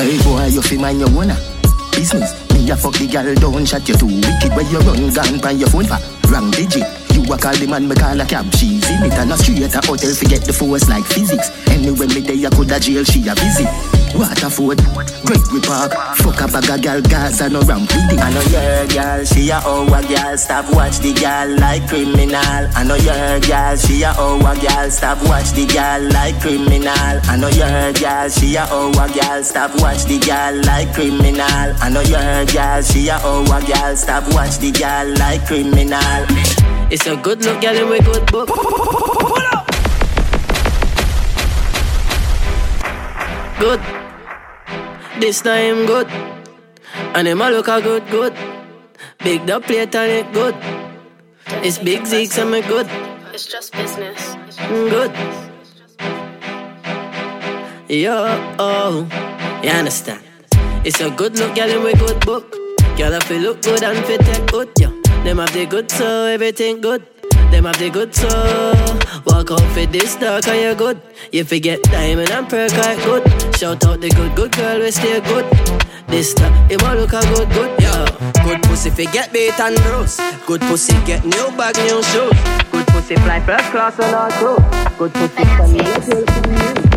Hey 0.00 0.16
boy, 0.24 0.48
you 0.48 0.62
feel 0.64 0.80
mind 0.80 1.00
your 1.00 1.12
owner. 1.12 1.36
Uh, 1.36 1.90
business. 1.92 2.32
Me 2.56 2.70
a 2.70 2.74
fuck 2.74 2.96
the 2.96 3.06
girl, 3.06 3.34
don't 3.34 3.68
shut 3.68 3.86
you 3.86 4.00
too 4.00 4.06
wicked 4.06 4.48
where 4.56 4.64
you 4.64 4.80
run 4.80 5.12
gun 5.12 5.38
by 5.44 5.50
your 5.50 5.68
phone 5.68 5.84
for 5.84 6.00
wrong 6.32 6.50
digit. 6.52 6.97
A 7.28 7.36
call 7.36 7.54
the 7.56 7.66
man, 7.66 7.86
me 7.86 7.94
call 7.94 8.18
a 8.20 8.24
cab. 8.24 8.50
She's 8.54 8.88
in 8.88 9.04
it 9.04 9.12
and 9.12 9.32
a 9.32 9.36
street 9.36 9.62
a 9.62 9.80
hotel. 9.86 10.14
Forget 10.14 10.44
the 10.44 10.52
force 10.52 10.88
like 10.88 11.04
physics. 11.04 11.50
Anyway, 11.68 12.06
me 12.08 12.20
day 12.20 12.40
I 12.46 12.50
coulda 12.50 12.80
jail, 12.80 13.04
she 13.04 13.20
a 13.28 13.34
visit. 13.34 13.68
Waterford, 14.16 14.80
Gregory 15.28 15.60
Park, 15.60 15.92
fuck 16.16 16.40
up 16.40 16.56
a 16.56 16.80
girl, 16.80 17.00
Gaza 17.02 17.48
no 17.50 17.60
ramp 17.60 17.92
with 17.92 18.16
it. 18.16 18.18
I 18.18 18.32
know 18.32 18.40
your 18.48 18.88
girl, 18.88 19.24
she 19.24 19.50
a 19.50 19.60
a 19.60 20.00
girl. 20.08 20.36
Stop 20.38 20.72
watch 20.74 20.98
the 21.04 21.12
girl 21.12 21.48
like 21.60 21.86
criminal. 21.86 22.64
I 22.72 22.82
know 22.88 22.96
your 22.96 23.38
girl, 23.44 23.76
she 23.76 24.02
a 24.02 24.14
oh 24.16 24.40
a 24.40 24.56
girl. 24.56 24.90
Stop 24.90 25.20
watch 25.28 25.52
the 25.52 25.66
girl 25.68 26.00
like 26.16 26.40
criminal. 26.40 27.20
I 27.28 27.36
know 27.36 27.52
your 27.52 27.92
girl, 27.92 28.28
she 28.32 28.56
a 28.56 28.64
a 28.64 28.90
girl. 29.12 29.44
Stop 29.44 29.76
watch 29.80 30.04
the 30.08 30.18
girl 30.18 30.56
like 30.64 30.94
criminal. 30.94 31.68
I 31.84 31.90
know 31.92 32.00
your 32.00 32.46
girl, 32.48 32.80
she 32.82 33.08
a 33.08 33.20
oh 33.22 33.44
a 33.44 33.60
girl. 33.60 33.94
Stop 33.94 34.24
watch 34.32 34.56
the 34.56 34.72
girl 34.72 35.06
like 35.20 35.44
criminal. 35.46 36.24
It's 36.90 37.06
a 37.06 37.16
good 37.16 37.44
look, 37.44 37.60
girl, 37.60 37.76
and 37.76 37.90
we 37.90 38.00
good 38.00 38.24
book. 38.32 38.48
Good. 43.60 43.80
This 45.20 45.42
time 45.42 45.84
good. 45.86 46.06
And 47.14 47.26
them 47.26 47.40
a 47.42 47.50
look 47.50 47.68
a 47.68 47.80
good, 47.82 48.08
good. 48.10 48.34
Big 49.18 49.44
the 49.46 49.60
plate 49.60 49.94
and 49.94 50.12
it 50.12 50.32
good. 50.32 50.54
It's 51.64 51.78
big 51.78 52.06
Zeke's 52.06 52.38
and 52.38 52.50
me 52.52 52.62
good. 52.62 52.86
It's 53.34 53.46
just 53.46 53.72
business. 53.72 54.36
Mm, 54.56 54.90
Good. 54.90 55.12
Yo, 57.90 58.14
oh, 58.58 59.06
you 59.62 59.70
understand? 59.70 60.22
It's 60.84 61.00
a 61.00 61.10
good 61.10 61.36
look, 61.38 61.54
girl, 61.54 61.68
and 61.70 61.84
we 61.84 61.92
good 61.94 62.20
book. 62.24 62.50
Girl, 62.96 63.12
if 63.12 63.28
you 63.30 63.38
look 63.38 63.62
good 63.62 63.82
and 63.82 64.04
fit 64.06 64.20
take 64.20 64.46
good, 64.50 64.70
yeah. 64.78 64.97
Them 65.24 65.38
have 65.38 65.52
the 65.52 65.66
good, 65.66 65.90
so 65.90 66.24
everything 66.24 66.80
good. 66.80 67.06
Them 67.50 67.64
have 67.64 67.78
the 67.78 67.90
good, 67.90 68.14
so 68.14 68.28
walk 69.26 69.50
out 69.50 69.66
for 69.72 69.86
this 69.86 70.16
dark, 70.16 70.46
and 70.48 70.60
you 70.60 70.74
good. 70.74 71.00
You 71.32 71.44
forget 71.44 71.82
diamond 71.82 72.30
and 72.30 72.48
perk, 72.48 72.72
I 72.72 72.96
good. 73.04 73.24
Shout 73.56 73.84
out 73.84 74.00
the 74.00 74.10
good, 74.10 74.34
good 74.34 74.52
girl, 74.52 74.78
we 74.80 74.90
stay 74.90 75.20
good. 75.20 75.46
This 76.08 76.30
stuff, 76.30 76.52
it 76.70 76.80
won't 76.82 77.00
look 77.00 77.12
a 77.12 77.20
good, 77.34 77.48
good, 77.50 77.80
yeah. 77.80 78.06
Good 78.44 78.62
pussy 78.62 78.90
fi 78.90 79.04
get 79.12 79.32
beat 79.32 79.58
and 79.60 79.76
bruise. 79.82 80.20
Good 80.46 80.60
pussy 80.62 80.94
get 81.04 81.24
new 81.24 81.50
bag, 81.56 81.76
new 81.76 82.02
shoes. 82.02 82.32
Good 82.70 82.86
pussy 82.86 83.16
fly 83.16 83.40
first 83.40 83.70
class 83.70 83.98
on 84.00 84.14
our 84.14 84.30
crew. 84.30 84.56
Good 84.98 85.12
pussy 85.12 85.44
send 85.44 85.72
me 85.72 86.87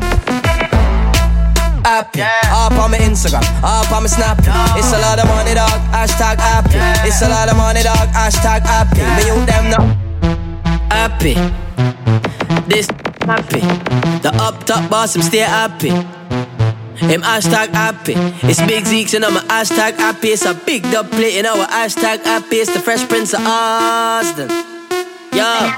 a 1.86 2.04
bill 2.04 2.12
to 2.12 2.20
you. 2.20 2.22
Happy, 2.22 2.22
up 2.50 2.72
on 2.74 2.92
my 2.92 2.98
Instagram, 2.98 3.44
up 3.64 3.92
on 3.92 4.04
my 4.04 4.10
Snap. 4.10 4.40
It's 4.78 4.94
a 4.94 5.00
lot 5.00 5.20
of 5.20 5.28
money, 5.28 5.54
dog. 5.54 5.80
Hashtag 5.92 6.38
happy. 6.38 6.80
It's 7.08 7.22
a 7.22 7.30
lot 7.30 7.50
of 7.50 7.58
money, 7.58 7.84
dog. 7.84 8.10
Hashtag 8.10 8.62
happy. 8.62 9.02
Me 9.18 9.28
you 9.28 9.46
them 9.46 9.70
now. 9.72 9.84
Happy. 10.92 11.36
This 12.68 12.88
happy. 13.22 13.62
The 14.22 14.32
up 14.36 14.64
top 14.66 14.90
boss, 14.90 15.16
I'm 15.16 15.22
still 15.22 15.48
happy. 15.48 15.90
Him 15.90 17.22
hashtag 17.22 17.70
happy. 17.74 18.14
It's 18.48 18.62
Big 18.62 18.84
Zeeks 18.86 19.16
and 19.16 19.26
I'm 19.26 19.38
a 19.38 19.40
hashtag 19.42 19.96
happy. 19.96 20.30
It's 20.30 20.46
a 20.46 20.54
big 20.54 20.84
dub 20.84 21.10
plate, 21.10 21.36
you 21.36 21.42
know 21.42 21.62
a 21.62 21.66
hashtag 21.66 22.24
happy. 22.24 22.58
It's 22.58 22.72
the 22.72 22.80
Fresh 22.80 23.08
Prince 23.10 23.34
of 23.34 23.42
Austin. 23.44 24.50
Yo, 25.34 25.72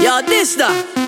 yo, 0.00 0.22
this 0.22 0.56
the. 0.56 1.07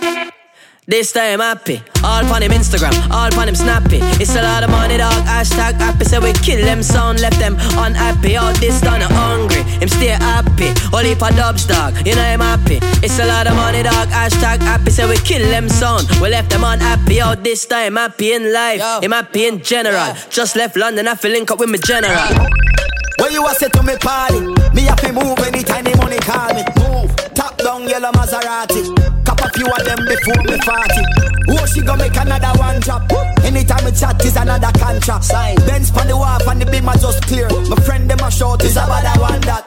This 0.86 1.12
time 1.12 1.40
happy. 1.40 1.82
All 2.02 2.24
on 2.32 2.42
him 2.42 2.50
Instagram, 2.50 2.92
all 3.10 3.32
on 3.38 3.48
him 3.48 3.54
snappy. 3.54 4.00
It's 4.18 4.34
a 4.34 4.42
lot 4.42 4.64
of 4.64 4.70
money, 4.70 4.96
dog. 4.96 5.22
Hashtag 5.24 5.74
happy. 5.74 6.04
So 6.04 6.20
we 6.20 6.32
kill 6.32 6.64
them 6.64 6.82
sound, 6.82 7.20
left 7.20 7.38
them 7.38 7.54
unhappy. 7.78 8.36
All 8.36 8.52
this 8.54 8.80
done 8.80 9.00
hungry. 9.02 9.62
Him 9.62 9.88
stay 9.88 10.08
happy. 10.08 10.72
Only 10.92 11.14
for 11.14 11.30
dubs, 11.30 11.66
dog. 11.66 11.94
You 12.06 12.16
know 12.16 12.22
I'm 12.22 12.40
happy. 12.40 12.80
It's 13.04 13.18
a 13.20 13.26
lot 13.26 13.46
of 13.46 13.54
money, 13.54 13.82
dog. 13.82 14.08
Hashtag 14.08 14.60
happy. 14.60 14.90
So 14.90 15.08
we 15.08 15.16
kill 15.18 15.46
them 15.50 15.68
sound. 15.68 16.08
We 16.20 16.30
left 16.30 16.50
them 16.50 16.64
unhappy. 16.64 17.20
All 17.20 17.36
this 17.36 17.66
time 17.66 17.96
happy 17.96 18.32
in 18.32 18.52
life. 18.52 18.82
Him 19.02 19.12
happy 19.12 19.46
in 19.46 19.62
general. 19.62 20.14
Just 20.30 20.56
left 20.56 20.76
London, 20.76 21.06
I 21.06 21.14
feel 21.14 21.30
link 21.30 21.50
up 21.50 21.60
with 21.60 21.70
my 21.70 21.78
general. 21.78 22.48
When 23.20 23.32
you 23.32 23.46
a 23.46 23.54
say 23.54 23.68
to 23.68 23.82
me 23.82 23.96
party, 23.98 24.40
me 24.74 24.82
have 24.84 25.00
to 25.02 25.12
move 25.12 25.38
anytime 25.40 25.84
the 25.84 25.94
money 25.98 26.18
call 26.18 26.54
me. 26.54 26.64
Move, 26.80 27.14
top 27.34 27.56
down 27.58 27.86
yellow 27.86 28.10
Maserati. 28.12 29.19
Cop 29.50 29.56
a 29.56 29.58
few 29.58 29.66
of 29.66 29.84
them 29.84 30.06
before 30.06 30.42
me 30.44 30.58
party. 30.58 31.02
Oh, 31.48 31.66
she 31.66 31.82
gonna 31.82 32.04
make 32.04 32.16
another 32.16 32.58
one 32.58 32.80
drop. 32.80 33.10
Anytime 33.44 33.84
we 33.84 33.92
chat 33.92 34.24
is 34.24 34.36
another 34.36 34.70
contract. 34.78 35.24
Sign. 35.24 35.56
Benz 35.66 35.90
pon 35.90 36.06
the 36.06 36.16
wharf 36.16 36.46
and 36.46 36.60
the 36.60 36.66
beam 36.66 36.88
are 36.88 36.96
just 36.96 37.22
clear. 37.26 37.48
My 37.68 37.76
friend 37.82 38.08
them 38.08 38.20
a 38.20 38.30
short 38.30 38.62
is 38.64 38.72
about 38.76 39.02
that 39.02 39.18
one 39.18 39.40
that. 39.42 39.66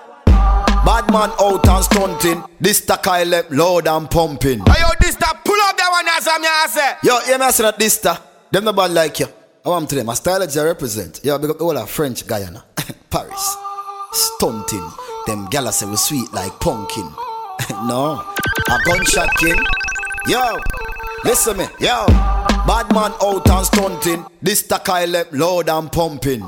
Bad 0.86 1.12
man 1.12 1.32
out 1.39 1.67
and 1.67 1.84
stunting. 1.84 2.43
This 2.60 2.82
the 2.82 2.98
Kyle 2.98 3.36
up 3.36 3.46
loud 3.52 3.88
and 3.88 4.10
pumping. 4.10 4.60
Hey, 4.60 4.82
yo, 4.82 4.88
this 5.00 5.15
that 5.15 5.41
pull 5.43 5.60
up 5.62 5.78
that 5.78 5.89
one 5.91 6.08
as 6.08 6.28
I'm 6.28 6.41
here, 6.41 6.67
say. 6.69 6.96
Yo, 7.04 7.19
hear 7.26 7.38
me 7.38 7.52
say 7.52 7.63
that 7.63 7.80
this 7.80 7.98
the. 7.98 8.19
Them 8.52 8.65
no 8.65 8.74
bad 8.74 8.91
like 8.91 9.19
you. 9.19 9.28
I 9.65 9.69
want 9.69 9.89
to 9.89 9.96
them. 9.96 10.06
My 10.06 10.13
style 10.13 10.43
I 10.43 10.63
represent. 10.63 11.22
Yo, 11.24 11.38
big 11.38 11.52
up 11.52 11.62
all 11.62 11.78
our 11.78 11.88
French 11.88 12.28
Guyana. 12.28 12.63
Paris. 13.10 13.56
Stunting. 14.12 14.89
Them 15.26 15.48
gala 15.50 15.72
say 15.72 15.86
we 15.86 15.96
sweet 15.96 16.32
like 16.34 16.60
pumpkin. 16.60 17.10
no. 17.88 18.24
A 18.69 18.80
gunshot 18.86 19.30
king. 19.38 19.62
Yo. 20.28 20.58
Listen 21.23 21.58
me. 21.58 21.65
Yo. 21.80 22.06
Bad 22.65 22.93
man 22.93 23.12
out 23.21 23.49
and 23.49 23.65
stunting. 23.65 24.26
This 24.41 24.63
Kyle 24.63 25.15
up 25.17 25.28
loud 25.32 25.69
and 25.69 25.91
pumping. 25.91 26.43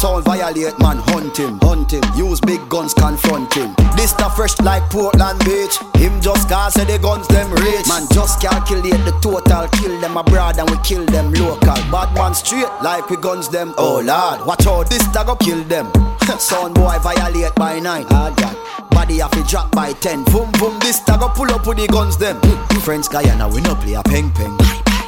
Sound 0.00 0.24
violate 0.24 0.78
man, 0.78 0.96
hunt 1.12 1.36
him, 1.36 1.58
hunt 1.60 1.92
him. 1.92 2.02
Use 2.16 2.40
big 2.40 2.66
guns, 2.70 2.94
confront 2.94 3.52
him. 3.52 3.74
This 3.96 4.14
the 4.14 4.32
fresh 4.34 4.58
like 4.60 4.82
Portland 4.88 5.38
Beach. 5.44 5.76
Him 6.00 6.22
just 6.22 6.48
cause 6.48 6.72
say 6.72 6.84
the 6.86 6.98
guns 6.98 7.28
them 7.28 7.52
rich. 7.52 7.86
Man 7.86 8.08
just 8.10 8.40
calculate 8.40 8.96
the 9.04 9.12
total, 9.20 9.68
kill 9.76 10.00
them 10.00 10.16
abroad 10.16 10.58
and 10.58 10.70
we 10.70 10.78
kill 10.78 11.04
them 11.04 11.30
local. 11.34 11.76
Bad 11.92 12.14
man 12.14 12.32
straight 12.32 12.72
like 12.82 13.10
we 13.10 13.18
guns 13.18 13.50
them. 13.50 13.74
Oh 13.76 14.00
lord, 14.00 14.46
watch 14.46 14.66
out, 14.66 14.88
this 14.88 15.06
da 15.08 15.22
go 15.22 15.36
kill 15.36 15.62
them. 15.64 15.92
Sound 16.38 16.76
boy 16.76 16.96
violate 17.02 17.54
by 17.56 17.78
nine. 17.78 18.06
Ah 18.08 18.32
God. 18.34 18.56
Body 18.92 19.18
have 19.18 19.32
to 19.32 19.42
drop 19.42 19.70
by 19.72 19.92
ten. 19.92 20.24
Boom 20.32 20.50
boom, 20.52 20.78
this 20.80 21.00
da 21.00 21.18
go 21.18 21.28
pull 21.28 21.52
up 21.52 21.66
with 21.66 21.76
the 21.76 21.86
guns 21.88 22.16
them. 22.16 22.40
Friends 22.80 23.06
guy 23.06 23.22
Guyana, 23.22 23.50
we 23.50 23.60
no 23.60 23.74
play 23.74 23.92
a 23.92 24.02
peng 24.02 24.30
peng. 24.30 24.56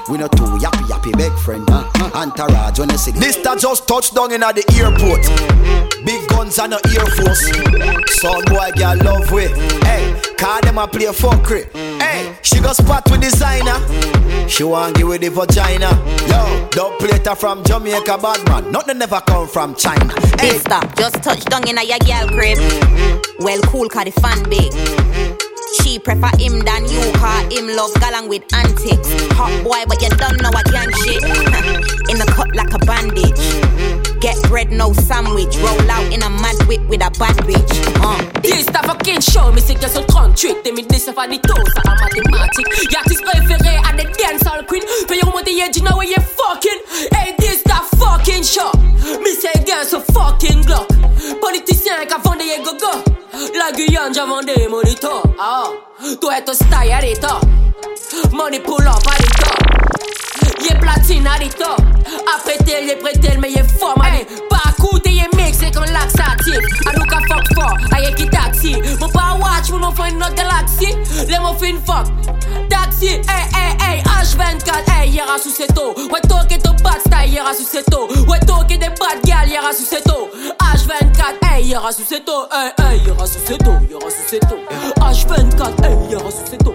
We 0.09 0.19
not 0.19 0.33
too 0.37 0.45
yappy 0.59 0.85
yappy 0.91 1.17
big 1.17 1.33
friend. 1.39 1.65
Uh, 1.71 1.89
entourage 2.15 2.79
when 2.79 2.91
you 2.91 2.99
see 2.99 3.13
this 3.13 3.37
that 3.37 3.59
just 3.61 3.87
touched 3.87 4.15
down 4.15 4.33
in 4.33 4.43
at 4.43 4.57
the 4.57 4.65
airport. 4.75 5.23
Big 6.05 6.27
guns 6.29 6.59
and 6.59 6.73
no 6.73 6.79
air 6.91 7.07
force. 7.17 7.43
Son 8.21 8.43
boy 8.47 8.71
girl 8.77 8.97
love 9.05 9.31
way. 9.31 9.49
Hey, 9.87 10.21
call 10.37 10.61
them 10.63 10.79
a 10.79 10.89
play 10.89 11.07
fuckery. 11.07 11.71
Hey, 12.01 12.37
she 12.43 12.61
got 12.61 12.77
spot 12.77 13.09
with 13.11 13.21
designer. 13.21 13.79
She 14.49 14.65
want 14.65 14.97
give 14.97 15.09
with 15.09 15.21
the 15.21 15.29
vagina. 15.31 15.91
Yo, 16.27 16.69
dub 16.71 16.99
plater 16.99 17.37
from 17.37 17.65
Jamaica, 17.65 18.19
bad 18.19 18.47
man. 18.49 18.73
Nothing 18.73 18.99
never 18.99 19.21
come 19.21 19.47
from 19.47 19.75
China. 19.77 20.13
Hey, 20.41 20.59
Stop, 20.59 20.97
just 20.97 21.23
touch 21.23 21.45
down 21.45 21.67
in 21.69 21.79
a 21.79 21.83
your 21.85 21.99
girl 22.01 22.29
crib. 22.29 22.59
Well, 23.39 23.61
cool, 23.63 23.89
cause 23.89 24.05
the 24.05 24.13
fan 24.21 24.43
big. 24.51 25.42
She 25.81 25.99
prefer 25.99 26.31
him 26.37 26.61
than 26.61 26.85
you, 26.89 27.01
cause 27.17 27.53
him 27.53 27.69
love 27.69 27.93
galang 27.95 28.29
with 28.29 28.43
antics. 28.55 29.09
Hot 29.33 29.53
boy, 29.65 29.85
but 29.89 30.03
you 30.03 30.11
don't 30.11 30.41
know 30.43 30.51
a 30.51 30.63
gang 30.71 30.93
shit. 31.05 31.23
in 32.13 32.19
the 32.19 32.29
cut 32.35 32.55
like 32.55 32.73
a 32.75 32.79
bandage. 32.85 34.12
Get 34.23 34.41
bread, 34.49 34.71
no 34.71 34.93
sandwich. 34.93 35.57
Roll 35.59 35.91
out 35.91 36.13
in 36.13 36.23
a 36.23 36.31
mad 36.31 36.57
whip 36.69 36.81
with 36.89 37.03
a 37.03 37.11
bad 37.19 37.37
bitch. 37.45 37.75
Uh. 38.01 38.41
This 38.41 38.67
ta 38.67 38.81
fucking 38.83 39.21
show 39.21 39.53
me 39.53 39.61
c'est 39.61 39.75
que 39.75 39.89
son 39.89 40.05
38 40.05 40.65
Des 40.65 40.73
minutes 40.73 40.99
ça 40.99 41.13
fait 41.13 41.29
des 41.29 41.39
taux, 41.41 41.55
ça 41.75 41.83
en 41.87 41.95
mathématiques 41.95 42.91
L'artiste 42.93 43.25
préféré 43.25 43.77
à 43.89 43.93
des 43.97 44.05
dancehall 44.05 44.67
queen 44.67 44.83
want 45.33 45.45
the 45.45 45.61
edge, 45.61 45.77
you 45.77 45.83
know 45.85 45.97
where 45.97 46.09
you 46.09 46.17
fucking 46.17 46.81
Hey, 47.13 47.35
this 47.39 47.63
that 47.65 47.85
fucking 47.99 48.43
show 48.43 48.73
Me 49.21 49.31
say 49.31 49.53
against 49.55 49.93
a 49.95 50.01
fucking 50.13 50.63
Glock 50.63 50.93
Hey, 52.55 52.63
go 52.63 52.77
go. 52.77 52.91
La 53.55 53.73
Guyane, 53.73 54.13
j'ai 54.13 54.21
vendu 54.21 54.69
mon 54.69 54.83
état. 54.83 55.23
Ah, 55.39 55.65
toi, 56.21 56.35
ton 56.45 56.53
style 56.53 56.93
à 56.93 57.01
l'état. 57.01 57.41
Money 58.31 58.61
pull 58.61 58.87
up 58.87 58.97
à 59.07 59.23
l'état. 59.23 60.22
Y'a 60.69 60.77
platine 60.77 61.27
à 61.27 61.39
l'état. 61.39 61.77
Après 62.37 62.57
tel, 62.65 62.87
y'a 62.87 62.97
prêtel, 62.97 63.39
mais 63.41 63.53
y'a 63.53 63.65
fort, 63.65 63.99
man. 63.99 64.13
Pas 64.49 64.73
coûté, 64.81 65.11
y'a 65.13 65.25
mixé 65.37 65.71
comme 65.71 65.85
laxatif. 65.85 66.59
A 66.87 66.93
nous 66.99 67.05
qu'à 67.05 67.19
fuck 67.29 67.45
fort, 67.55 67.77
a 67.93 68.01
y'a 68.01 68.13
qui 68.13 68.29
taxi. 68.29 68.77
Mon 69.01 69.09
pas 69.09 69.37
watch, 69.39 69.71
mon 69.71 69.83
enfant 69.83 70.05
une 70.05 70.23
autre 70.23 70.35
galaxie. 70.35 70.95
Les 71.29 71.39
mots 71.39 71.55
fin 71.55 71.75
fuck. 71.85 72.07
Taxi, 72.69 73.07
hey, 73.07 73.23
hey, 73.55 73.77
hey, 73.81 74.03
H24, 74.03 74.71
hey, 74.93 75.11
y'a 75.11 75.25
sous 75.43 75.51
cet 75.51 75.79
eau. 75.79 75.95
Ouais, 76.13 76.21
toi 76.29 76.45
qui 76.49 76.59
ton 76.59 76.75
bad 76.83 77.01
style, 77.01 77.33
y'a 77.33 77.55
sous 77.57 77.65
cet 77.65 77.93
eau. 77.95 78.09
Ouais, 78.29 78.41
toi 78.47 78.65
qui 78.69 78.79
des 78.79 78.89
bad 78.89 79.23
gal, 79.25 79.49
y'a 79.49 79.73
sous 79.73 79.85
cet 79.85 80.09
eau. 80.11 80.31
H24, 80.61 81.55
hey, 81.55 81.67
y'a 81.67 81.81
sous 81.93 82.05
cet 82.09 82.29
eau. 82.29 82.47
Hey, 82.53 82.73
hey, 82.79 83.01
y'a 83.07 83.27
sous 83.27 83.41
cet 83.47 83.67
eau, 83.67 83.73
y'a 83.91 83.99
sous 84.11 84.29
cet 84.29 84.45
eau. 84.45 84.59
H24, 85.01 85.85
hey, 85.85 85.97
y'a 86.11 86.19
sous 86.19 86.47
cet 86.51 86.67
eau. 86.67 86.75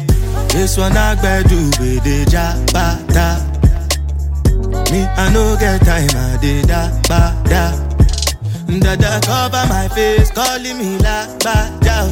This 0.51 0.77
one 0.77 0.95
I 0.95 1.15
do 1.43 1.55
with 1.79 2.03
the 2.03 2.25
jabata. 2.29 3.39
Me, 4.91 5.03
I 5.03 5.31
no 5.31 5.55
get 5.57 5.79
time, 5.81 6.09
I 6.11 6.37
did 6.41 6.65
that, 6.65 6.91
ba, 7.07 7.31
da. 7.47 7.71
Dada 8.79 9.19
cover 9.25 9.65
my 9.69 9.87
face, 9.89 10.29
calling 10.31 10.77
me 10.77 10.97
la, 10.99 11.25
ba, 11.39 11.71
da. 11.79 12.11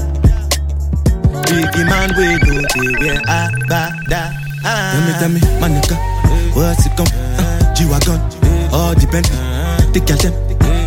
Biggie 1.51 1.85
man, 1.85 2.09
we 2.15 2.39
go 2.39 2.55
to 2.63 2.81
where 2.99 3.21
I, 3.27 3.51
ba, 3.67 3.91
da. 4.07 4.31
Tell 4.63 5.01
me, 5.05 5.11
tell 5.19 5.29
me, 5.29 5.41
my 5.59 5.67
nigga, 5.67 5.95
what's 6.55 6.85
it 6.85 6.95
come? 6.95 7.07
Uh, 7.11 7.73
G-Wagon, 7.75 8.19
all 8.71 8.95
depend. 8.95 9.25
The 9.93 9.99
girl 9.99 10.17
them, 10.17 10.33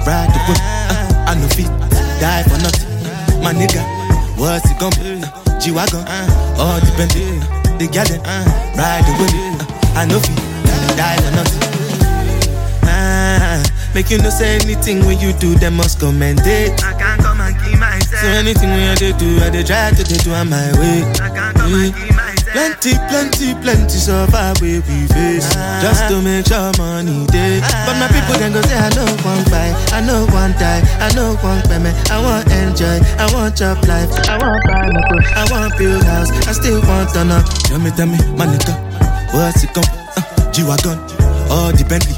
ride 0.07 0.33
the 0.33 0.41
whip. 0.49 0.59
Uh, 0.59 1.29
I 1.29 1.35
no 1.35 1.47
fit, 1.49 1.69
die 2.19 2.43
for 2.45 2.59
nothing. 2.65 3.43
My 3.45 3.53
nigga, 3.53 3.85
what's 4.39 4.71
it 4.71 4.79
come? 4.79 4.93
Uh, 4.99 5.42
G-Wagon, 5.63 6.03
all 6.59 6.81
depend. 6.81 7.13
The 7.79 7.87
girl 7.87 8.05
them, 8.05 8.21
ride 8.75 9.05
the 9.07 9.13
whip. 9.15 9.31
Uh, 9.35 9.99
I 10.01 10.05
no 10.07 10.19
fit, 10.19 10.37
die 10.97 11.17
for 11.23 11.31
nothing. 11.37 11.63
Ah, 12.85 13.63
make 13.95 14.11
you 14.11 14.19
no 14.19 14.31
say 14.31 14.57
anything 14.57 15.07
when 15.07 15.19
you 15.21 15.33
do, 15.35 15.55
them 15.55 15.77
must 15.77 16.01
commend 16.01 16.41
it. 16.45 16.83
I 16.83 16.93
can't 16.99 17.21
come 17.23 17.41
and 17.41 17.55
keep 17.63 17.79
myself. 17.79 18.23
So 18.23 18.27
anything 18.29 18.71
when 18.71 18.91
I 18.91 18.95
do, 18.97 19.39
I 19.41 19.51
dey 19.51 19.63
try 19.63 19.91
to 19.91 20.03
do 20.03 20.33
on 20.33 20.51
my 20.51 20.67
way. 20.81 21.03
I 21.23 21.31
can't 21.31 21.57
come 21.57 21.75
and 21.75 21.95
keep 21.95 22.12
Plenty, 22.53 22.93
plenty, 23.09 23.55
plenty 23.65 23.97
suffer 23.97 24.53
we 24.61 24.79
we 24.85 24.99
face. 25.09 25.49
Just 25.81 26.05
to 26.13 26.21
make 26.21 26.45
sure 26.47 26.69
money 26.77 27.25
day 27.33 27.61
But 27.89 27.97
my 27.97 28.07
people 28.13 28.37
then 28.37 28.53
go 28.53 28.61
say 28.69 28.77
I 28.77 28.89
know 28.93 29.09
one 29.25 29.43
buy, 29.49 29.73
I 29.97 30.05
know 30.05 30.27
one 30.29 30.53
die, 30.61 30.85
I 31.01 31.09
know 31.17 31.33
one 31.41 31.63
payment 31.65 31.97
I 32.11 32.21
want 32.21 32.45
enjoy, 32.53 33.01
I 33.17 33.27
want 33.33 33.57
chop 33.57 33.81
life. 33.89 34.11
I 34.29 34.37
want 34.37 34.61
buy 34.69 34.85
my 34.85 35.03
I 35.33 35.43
want 35.51 35.73
build 35.79 36.05
house. 36.05 36.31
I 36.47 36.53
still 36.53 36.81
want 36.85 37.09
to 37.17 37.25
know 37.25 37.41
Tell 37.73 37.79
me, 37.81 37.91
tell 37.97 38.07
me, 38.07 38.19
my 38.37 38.45
nigga 38.47 38.75
What's 39.33 39.65
it 39.65 39.73
come? 39.73 39.89
Uh, 40.13 40.53
G-Wagon, 40.53 40.99
all 41.49 41.73
the 41.73 41.85
Bentley 41.89 42.13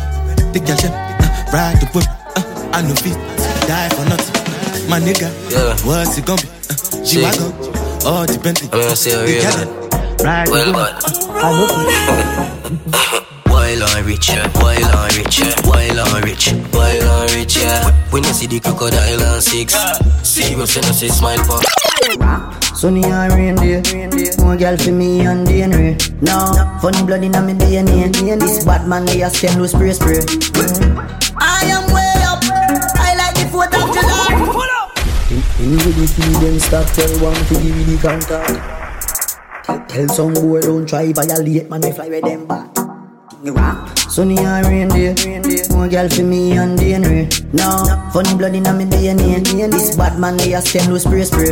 The 0.50 0.58
girl 0.58 0.76
them, 0.82 0.90
uh, 1.22 1.30
ride 1.54 1.78
the 1.78 1.86
whip 1.94 2.04
uh, 2.34 2.42
I 2.74 2.82
know 2.82 2.94
fit, 2.98 3.14
die 3.70 3.88
for 3.94 4.02
nothing. 4.10 4.90
My 4.90 4.98
nigga, 4.98 5.30
Yeah. 5.54 5.78
what's 5.86 6.18
it 6.18 6.26
gonna 6.26 6.42
be? 6.42 6.48
Uh, 6.66 7.04
G-Wagon, 7.06 7.52
all 8.04 8.26
the 8.26 8.38
Bentley 8.42 8.66
I'm 8.72 8.80
gonna 8.82 8.96
say 8.96 9.12
a 9.14 9.22
real 9.22 9.83
girl 10.24 10.72
man. 10.72 10.94
them, 11.04 11.28
ride 11.28 11.52
the 11.52 11.66
Well, 11.68 11.92
whip 11.92 12.00
man. 12.08 13.24
Wild 13.52 13.82
rich, 14.06 14.30
yeah. 14.30 14.48
wild 14.56 14.80
and 14.80 15.16
rich, 15.16 15.38
yeah. 15.38 15.52
wild 15.68 15.98
and 16.00 16.24
rich, 16.24 16.52
wild 16.72 17.02
and 17.04 17.34
rich, 17.34 17.56
yeah. 17.56 17.92
When 18.10 18.24
you 18.24 18.32
see 18.32 18.46
the 18.46 18.58
crocodile 18.58 19.20
and 19.20 19.42
six, 19.42 19.74
serious 20.22 20.76
and 20.76 20.86
I 20.86 20.92
say 20.92 21.08
smile 21.08 21.44
for. 21.44 21.60
Sunny 22.74 23.04
and 23.04 23.32
rain 23.34 23.56
day, 23.56 23.82
more 24.38 24.56
girl 24.56 24.78
for 24.78 24.92
me 24.92 25.20
and 25.26 25.46
DNA. 25.46 26.00
No, 26.22 26.56
funny 26.80 27.04
blood 27.04 27.22
in 27.22 27.32
me 27.32 27.52
DNA. 27.52 28.40
This 28.40 28.64
bad 28.64 28.88
man 28.88 29.04
they 29.04 29.20
a 29.22 29.28
stem 29.28 29.58
loose 29.60 29.72
spray 29.72 29.92
spray. 29.92 30.24
I 31.36 31.68
am 31.68 31.84
way 31.92 32.16
up. 32.24 32.40
I 32.96 33.12
like 33.20 33.34
the 33.36 33.46
fourth 33.52 33.74
of 33.76 33.92
July. 33.92 34.40
Pull 34.40 34.72
up. 34.72 34.96
In 35.60 35.76
with 35.76 35.96
the 36.00 36.06
feed 36.08 36.36
them 36.40 36.58
stop 36.58 36.86
tell 36.96 37.12
one 37.20 37.36
to 37.36 37.54
give 37.60 37.76
me 37.76 37.84
the 37.84 37.98
contact. 38.00 38.74
Tell, 39.64 39.80
tell 39.86 40.08
some 40.08 40.34
boy 40.34 40.60
don't 40.60 40.86
try 40.86 41.12
violate 41.12 41.70
man 41.70 41.80
we 41.80 41.92
fly 41.92 42.08
with 42.08 42.24
them 42.24 42.46
back. 42.46 42.68
Sunny 44.10 44.38
and 44.38 44.66
rain 44.66 44.88
day, 44.88 45.14
more 45.70 45.88
girl 45.88 46.08
for 46.08 46.22
me 46.22 46.52
and 46.52 46.78
DNA. 46.78 47.28
No, 47.52 48.10
funny 48.12 48.36
blood 48.36 48.54
in 48.54 48.62
me 48.62 48.84
DNA. 48.84 49.70
This 49.70 49.96
bad 49.96 50.20
man 50.20 50.36
they 50.36 50.52
a 50.52 50.60
stem 50.60 50.90
loose 50.90 51.04
spray 51.04 51.24
spray. 51.24 51.50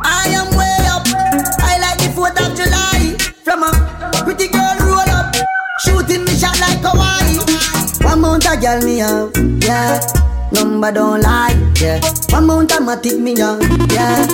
I 0.00 0.28
am 0.32 0.48
way 0.56 0.76
up. 0.88 1.06
I 1.60 1.78
like 1.78 1.98
the 1.98 2.10
4th 2.16 2.40
of 2.40 2.56
July. 2.56 3.16
From 3.44 3.62
a 3.62 3.70
pretty 4.24 4.48
girl 4.48 4.76
roll 4.80 5.10
up. 5.10 5.34
Shooting 5.80 6.24
me 6.24 6.34
shot 6.34 6.58
like 6.60 6.80
Hawaii. 6.80 7.38
One 8.04 8.20
mount 8.22 8.46
a 8.46 8.56
girl 8.56 8.80
me 8.82 8.98
have, 8.98 9.32
yeah. 9.62 10.25
Number 10.52 10.92
don't 10.92 11.20
lie, 11.22 11.54
yeah. 11.80 12.00
One 12.30 12.46
mount 12.46 12.72
a 12.72 12.76
matic 12.76 13.18
me 13.18 13.34
young, 13.34 13.60
yeah. 13.90 14.26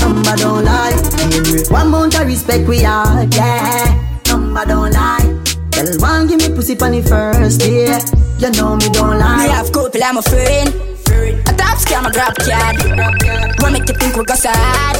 Number 0.00 0.36
don't 0.36 0.64
lie, 0.64 0.96
yeah. 1.30 1.70
One 1.70 1.90
mount 1.90 2.18
a 2.18 2.24
respect 2.24 2.66
we 2.66 2.84
are, 2.84 3.24
yeah. 3.24 4.20
Number 4.26 4.64
don't 4.64 4.92
lie. 4.92 5.42
Tell 5.70 5.86
one 5.98 6.26
give 6.26 6.40
me 6.40 6.48
pussy 6.54 6.78
on 6.80 6.92
the 6.92 7.02
first 7.02 7.60
day. 7.60 8.00
You 8.38 8.50
know 8.52 8.76
me 8.76 8.88
don't 8.90 9.18
lie. 9.18 9.46
Me 9.46 9.52
have 9.52 9.70
couple, 9.72 10.02
I'm 10.02 10.16
a 10.16 10.22
friend. 10.22 10.68
A 11.46 11.52
top 11.52 11.78
scam, 11.78 12.06
a 12.06 12.10
grab 12.10 12.34
card. 12.36 13.60
What 13.60 13.72
make 13.72 13.88
you 13.88 13.94
think 13.94 14.16
we 14.16 14.24
go 14.24 14.34
sad? 14.34 14.96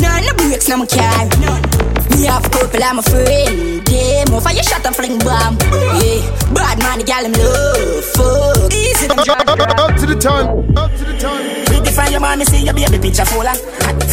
None 0.00 0.28
of 0.28 0.36
breaks, 0.36 0.68
no 0.68 0.78
my 0.78 0.86
car. 0.86 1.93
Me 2.14 2.24
have 2.26 2.46
couple, 2.50 2.82
I'm 2.82 2.98
a 2.98 3.02
friend. 3.02 3.82
Yeah, 3.90 4.24
move 4.30 4.42
for 4.42 4.52
your 4.54 4.62
shot 4.62 4.86
and 4.86 4.94
fling 4.94 5.18
bomb. 5.18 5.58
Yeah, 5.98 6.22
bad 6.54 6.78
man, 6.78 6.98
the 6.98 7.04
gal, 7.04 7.24
him 7.24 7.34
love. 7.34 8.04
Fuck. 8.14 8.72
Easy, 8.72 9.06
them 9.06 9.18
drop. 9.26 9.42
Up 9.44 9.96
to 9.98 10.06
the 10.06 10.14
time, 10.14 10.76
up 10.78 10.90
to 10.94 11.04
the 11.04 11.14
time. 11.18 11.64
Pretty 11.66 11.90
find 11.90 12.12
your 12.12 12.20
man, 12.20 12.38
me 12.38 12.44
see 12.44 12.64
your 12.64 12.74
baby 12.74 12.98
picture 12.98 13.24
fuller. 13.26 13.54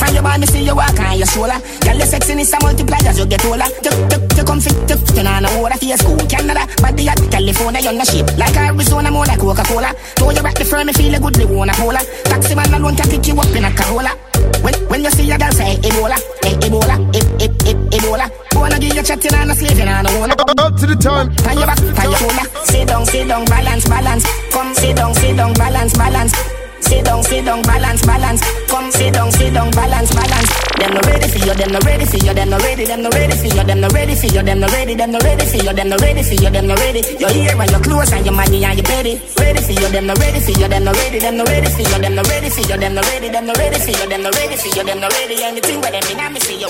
Find 0.02 0.14
your 0.14 0.24
man, 0.24 0.42
me 0.42 0.48
see 0.48 0.66
you 0.66 0.76
walk 0.76 0.98
on 1.00 1.18
your 1.18 1.28
shoulder. 1.28 1.58
Girl, 1.86 1.98
your 1.98 2.10
sexiness 2.10 2.54
a 2.54 2.58
multiply 2.62 2.98
as 3.06 3.20
you 3.20 3.26
get 3.26 3.46
older. 3.46 3.70
You, 3.86 4.44
come 4.44 4.60
fit, 4.60 4.74
you 4.90 5.22
on 5.22 5.46
a 5.46 5.50
water 5.62 5.86
your 5.86 5.98
school, 5.98 6.18
Canada. 6.26 6.66
Body 6.82 7.08
at 7.08 7.22
California, 7.30 7.82
you're 7.82 7.94
not 7.94 8.08
shape. 8.08 8.30
Like 8.38 8.58
Arizona, 8.58 9.12
more 9.12 9.26
like 9.26 9.40
Coca-Cola. 9.40 9.94
Throw 10.18 10.32
you 10.32 10.42
back 10.42 10.56
the 10.56 10.66
firm, 10.66 10.88
me 10.88 10.94
feel 10.94 11.14
a 11.14 11.20
good, 11.20 11.38
me 11.38 11.46
wanna 11.46 11.74
hold 11.78 11.96
her. 11.96 12.06
Taxi 12.26 12.56
man 12.56 12.74
alone 12.74 12.96
can 12.96 13.10
pick 13.10 13.28
you 13.28 13.38
up 13.40 13.56
in 13.56 13.66
a 13.66 13.72
Corolla. 13.72 14.31
When, 14.64 14.74
when 14.90 15.04
you 15.04 15.12
see 15.12 15.32
a 15.32 15.38
girl 15.38 15.52
say 15.52 15.78
Ebola, 15.78 16.18
eh, 16.44 16.56
Ebola, 16.66 16.96
eh, 17.16 17.46
eh, 17.46 17.72
eh, 17.72 17.98
Ebola. 17.98 18.30
Wanna 18.56 18.80
give 18.80 18.94
you 18.96 19.04
chatting 19.04 19.34
and 19.34 19.52
a 19.52 19.56
slaving 19.56 19.88
and 19.88 20.08
a 20.08 20.20
wanna. 20.20 20.36
Up 20.36 20.76
to 20.78 20.86
the 20.86 20.96
time. 20.96 21.34
Tie 21.36 21.54
your 21.54 21.66
back, 21.66 21.78
tie 21.78 22.04
your 22.06 22.18
shoulder. 22.18 22.46
Sit 22.66 22.88
down, 22.88 23.06
sit 23.06 23.28
down, 23.28 23.46
balance, 23.46 23.88
balance. 23.88 24.26
Come, 24.52 24.74
sit 24.76 24.96
down, 24.96 25.14
sit 25.16 25.38
down, 25.38 25.54
balance, 25.54 25.98
balance. 25.98 26.51
Sit 26.92 27.06
down, 27.08 27.24
sit 27.24 27.46
down, 27.46 27.62
balance, 27.64 28.04
balance. 28.06 28.42
Come, 28.68 28.92
sit 28.92 29.14
down, 29.14 29.32
sit 29.32 29.54
down, 29.54 29.72
balance, 29.72 30.12
balance. 30.12 30.50
Them 30.76 30.92
no 30.92 31.00
ready 31.08 31.28
for 31.32 31.40
you, 31.40 31.54
them 31.56 31.72
no 31.72 31.80
ready 31.88 32.06
for 32.06 32.18
you, 32.20 32.34
them 32.36 32.50
no 32.52 32.58
ready, 32.60 32.84
them 32.84 33.02
no 33.02 33.10
ready 33.16 33.36
for 33.40 33.48
you, 33.48 33.64
them 33.64 33.80
no 33.80 33.88
ready 33.96 34.16
for 34.16 34.28
you, 34.28 34.44
them 34.44 34.60
no 34.60 34.68
ready, 34.68 34.94
them 34.96 35.12
no 35.12 35.20
ready 35.24 35.46
for 35.48 35.58
you, 35.64 35.72
them 35.72 35.88
no 35.88 35.96
ready 36.04 36.24
for 36.24 36.36
you, 36.36 36.50
them 36.52 36.68
no 36.68 36.76
ready. 36.76 37.02
Your 37.16 37.32
ear 37.32 37.56
and 37.56 37.72
your 37.72 37.80
clothes 37.80 38.12
and 38.12 38.26
your 38.26 38.36
money 38.36 38.66
and 38.66 38.76
your 38.76 38.84
belly. 38.92 39.22
Ready 39.40 39.62
for 39.64 39.72
you, 39.72 39.88
them 39.88 40.06
no 40.08 40.14
ready 40.20 40.40
for 40.44 40.52
you, 40.52 40.68
them 40.68 40.84
no 40.84 40.92
ready, 40.92 41.20
them 41.20 41.38
no 41.38 41.44
ready 41.48 41.70
for 41.72 41.82
you, 41.82 41.98
them 42.04 42.14
no 42.16 42.24
ready 42.28 42.50
for 42.52 42.62
you, 42.68 42.76
them 42.78 42.94
no 42.94 43.02
ready, 43.08 43.30
them 43.30 43.46
no 43.48 43.54
ready 43.56 43.80
for 43.80 43.92
you, 43.96 44.06
them 44.12 44.22
no 44.24 44.30
ready 44.36 44.56
for 44.60 44.70
you, 44.76 44.84
them 44.84 45.00
no 45.00 45.08
ready. 45.16 45.36
Anything 45.48 45.80
where 45.80 45.92
them 45.96 46.04
in, 46.12 46.20
I 46.20 46.28
me 46.28 46.40
see 46.44 46.60
you. 46.60 46.70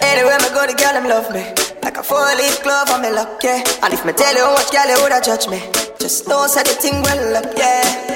Anywhere 0.00 0.40
me 0.40 0.48
go, 0.56 0.64
the 0.64 0.74
girl 0.80 0.94
them 0.96 1.06
love 1.12 1.28
me. 1.28 1.44
Like 1.84 1.96
a 1.98 2.02
four 2.02 2.24
leaf 2.40 2.62
glove 2.64 2.88
on 2.88 3.02
me 3.04 3.10
luck, 3.12 3.36
yeah. 3.44 3.60
And 3.84 3.92
if 3.92 4.00
me 4.04 4.12
tell 4.16 4.32
you 4.32 4.44
how 4.48 4.54
much 4.56 4.72
girl 4.72 4.88
you 4.88 4.96
woulda 5.04 5.20
judge 5.20 5.44
me, 5.52 5.60
just 6.00 6.24
know 6.26 6.46
say 6.48 6.64
the 6.64 6.72
thing 6.80 7.02
well 7.04 7.36
up, 7.36 7.52
yeah. 7.56 8.09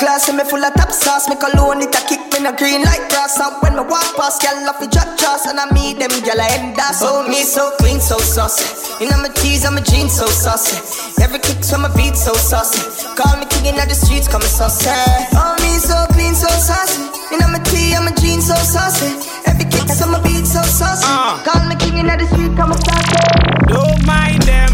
Class, 0.00 0.32
and 0.32 0.38
me 0.40 0.44
full 0.48 0.64
of 0.64 0.72
top 0.80 0.88
sauce. 0.88 1.28
Me 1.28 1.36
cologne 1.36 1.84
it 1.84 1.92
a 1.92 2.00
kick 2.08 2.24
me 2.32 2.40
no 2.40 2.56
green 2.56 2.80
like 2.80 3.04
grass. 3.12 3.36
And 3.36 3.52
when 3.60 3.76
me 3.76 3.84
walk 3.84 4.16
past, 4.16 4.40
girl 4.40 4.64
off 4.64 4.80
the 4.80 4.88
drop 4.88 5.12
trust, 5.20 5.44
and 5.44 5.60
I 5.60 5.68
meet 5.76 6.00
them 6.00 6.08
girl 6.24 6.40
I 6.40 6.48
end 6.56 6.80
up. 6.80 6.96
Oh 7.04 7.28
me 7.28 7.44
so 7.44 7.76
clean, 7.76 8.00
so 8.00 8.16
saucy. 8.16 8.64
You 8.96 9.12
know 9.12 9.20
my 9.20 9.28
tees, 9.28 9.68
I'm 9.68 9.76
a 9.76 9.84
jeans 9.84 10.16
so 10.16 10.24
saucy. 10.24 10.80
Every 11.20 11.38
kick 11.38 11.60
from 11.60 11.84
my 11.84 11.92
beat 11.92 12.16
so 12.16 12.32
saucy. 12.32 12.80
Call 13.12 13.36
me 13.36 13.44
king 13.52 13.76
of 13.76 13.84
the 13.84 13.92
streets, 13.92 14.24
come 14.24 14.40
saucy. 14.40 14.88
Oh 15.36 15.52
me 15.60 15.76
so 15.76 16.08
clean, 16.16 16.32
so 16.32 16.48
saucy. 16.48 17.04
You 17.28 17.36
know 17.36 17.52
my 17.52 17.60
tee, 17.68 17.92
I'm 17.92 18.08
a 18.08 18.12
jeans 18.16 18.48
so 18.48 18.56
saucy. 18.56 19.12
Every 19.44 19.68
kick 19.68 19.84
from 20.00 20.16
my 20.16 20.20
beat 20.24 20.48
so 20.48 20.64
saucy. 20.64 21.04
Uh. 21.04 21.44
Call 21.44 21.60
me 21.68 21.76
king 21.76 22.08
of 22.08 22.16
the 22.16 22.24
streets, 22.24 22.56
come 22.56 22.72
saucy. 22.72 23.20
Don't 23.68 24.00
mind 24.08 24.40
them. 24.48 24.72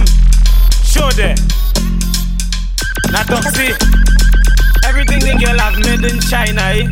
Show 0.87 1.11
them. 1.19 1.35
Not 3.11 3.27
see. 3.59 3.75
Everything 4.97 5.37
the 5.37 5.45
girl 5.45 5.59
have 5.59 5.77
made 5.85 6.11
in 6.11 6.19
China, 6.25 6.73
eh? 6.73 6.89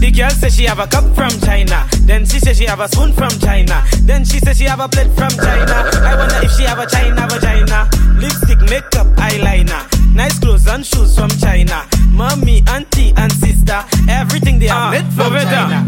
The 0.00 0.10
girl 0.10 0.30
say 0.30 0.48
she 0.48 0.64
have 0.64 0.78
a 0.78 0.86
cup 0.86 1.04
from 1.14 1.28
China. 1.44 1.84
Then 2.08 2.24
she 2.24 2.40
say 2.40 2.54
she 2.54 2.64
have 2.64 2.80
a 2.80 2.88
spoon 2.88 3.12
from 3.12 3.28
China. 3.44 3.84
Then 4.08 4.24
she 4.24 4.38
say 4.38 4.54
she 4.54 4.64
have 4.64 4.80
a 4.80 4.88
plate 4.88 5.12
from 5.12 5.28
China. 5.28 5.84
I 6.00 6.16
wonder 6.16 6.40
if 6.40 6.50
she 6.56 6.62
have 6.64 6.78
a 6.78 6.86
China 6.88 7.28
vagina. 7.28 7.90
Lipstick, 8.16 8.56
makeup, 8.72 9.06
eyeliner. 9.20 9.84
Nice 10.16 10.38
clothes 10.38 10.66
and 10.66 10.80
shoes 10.80 11.14
from 11.14 11.28
China. 11.28 11.84
Mommy, 12.08 12.64
auntie, 12.68 13.12
and 13.18 13.30
sister. 13.32 13.84
Everything 14.08 14.58
they 14.58 14.68
have 14.68 14.92
made 14.96 15.12
from 15.12 15.36
China. 15.44 15.84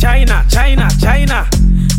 China, 0.00 0.46
China, 0.48 0.88
China. 0.98 1.46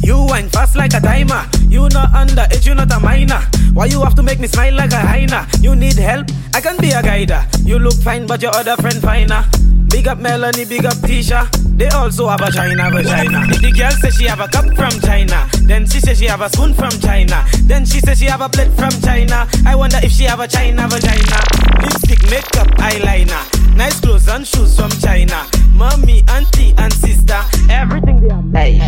You 0.01 0.25
wine 0.25 0.49
fast 0.49 0.75
like 0.75 0.95
a 0.95 0.99
timer. 0.99 1.45
You 1.85 1.89
not 1.91 2.13
underage, 2.13 2.65
you 2.65 2.73
not 2.73 2.91
a 2.91 2.99
minor. 2.99 3.39
Why 3.73 3.85
you 3.85 4.01
have 4.01 4.15
to 4.15 4.23
make 4.23 4.39
me 4.39 4.47
smile 4.47 4.73
like 4.73 4.91
a 4.91 4.97
hyena? 4.97 5.47
You 5.61 5.75
need 5.75 5.93
help? 5.97 6.25
I 6.51 6.59
can 6.59 6.77
be 6.77 6.89
a 6.89 7.03
guider. 7.03 7.45
You 7.63 7.77
look 7.77 7.93
fine, 8.01 8.25
but 8.25 8.41
your 8.41 8.55
other 8.55 8.75
friend 8.77 8.99
finer. 8.99 9.45
Big 9.89 10.07
up 10.07 10.17
Melanie, 10.17 10.65
big 10.65 10.83
up 10.83 10.95
Tisha. 11.05 11.45
They 11.77 11.87
also 11.89 12.27
have 12.27 12.41
a 12.41 12.51
China 12.51 12.89
vagina. 12.89 13.45
The 13.61 13.71
girl 13.71 13.91
say 13.91 14.09
she 14.09 14.25
have 14.25 14.39
a 14.39 14.47
cup 14.47 14.65
from 14.73 14.99
China. 14.99 15.47
Then 15.61 15.85
she 15.85 15.99
say 15.99 16.15
she 16.15 16.25
have 16.25 16.41
a 16.41 16.49
spoon 16.49 16.73
from 16.73 16.89
China. 16.89 17.45
Then 17.69 17.85
she 17.85 17.99
say 17.99 18.15
she 18.15 18.25
have 18.25 18.41
a 18.41 18.49
plate 18.49 18.73
from 18.73 18.89
China. 19.03 19.47
I 19.63 19.75
wonder 19.75 19.99
if 20.01 20.11
she 20.11 20.23
have 20.23 20.39
a 20.39 20.47
China 20.47 20.87
vagina. 20.87 21.37
Lipstick, 21.83 22.23
makeup, 22.31 22.67
eyeliner. 22.81 23.75
Nice 23.75 23.99
clothes 23.99 24.27
and 24.27 24.47
shoes 24.47 24.75
from 24.75 24.89
China. 24.89 25.45
Mommy, 25.69 26.23
auntie, 26.29 26.73
and 26.79 26.91
sister. 26.91 27.39
Everything 27.69 28.21
they 28.21 28.33
have. 28.33 28.53
Hey, 28.55 28.79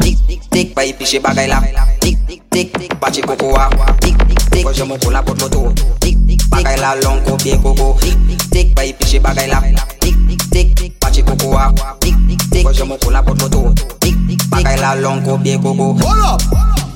tic 0.00 0.21
tic 0.62 0.68
tic, 0.68 0.74
pa 0.74 0.82
ipi 0.82 1.04
she 1.06 1.18
bagay 1.18 1.48
la. 1.48 1.60
Tic 2.00 2.16
tic 2.26 2.40
tic 2.50 2.72
tic, 2.78 3.00
pa 3.00 3.10
chi 3.10 3.20
koko 3.22 3.52
wa. 3.52 3.68
Tic 4.00 4.14
tic 4.28 4.38
tic, 4.50 4.64
pa 4.64 4.72
jomo 4.72 4.96
pula 4.98 5.22
pot 5.24 5.40
loto. 5.40 5.72
Tic 6.00 6.16
tic 6.26 6.40
bagay 6.50 6.76
la 6.78 6.94
long 7.02 7.22
ko 7.24 7.36
pie 7.36 7.58
koko. 7.58 7.98
Tic 8.00 8.16
tic 8.28 8.40
tic, 8.50 8.74
pa 8.74 8.82
ipi 8.82 9.04
she 9.06 9.18
bagay 9.18 9.48
la. 9.50 9.60
Tic 10.00 10.14
tic 10.28 10.40
tic 10.52 10.74
tic, 10.76 10.92
pa 11.00 11.10
chi 11.10 11.22
koko 11.22 11.50
wa. 11.50 11.72
Tic 12.00 12.14
tic 12.28 12.38
tic, 12.50 12.64
pa 12.64 12.72
jomo 12.72 12.96
pula 12.98 13.22
pot 13.22 13.40
loto. 13.42 13.72
Tic 14.00 14.14
tic 14.28 14.40
bagay 14.50 14.78
la 14.80 14.94
long 14.94 15.22
ko 15.24 15.38
pie 15.38 15.58
koko. 15.58 15.94
Hold 15.98 16.22
up, 16.22 16.40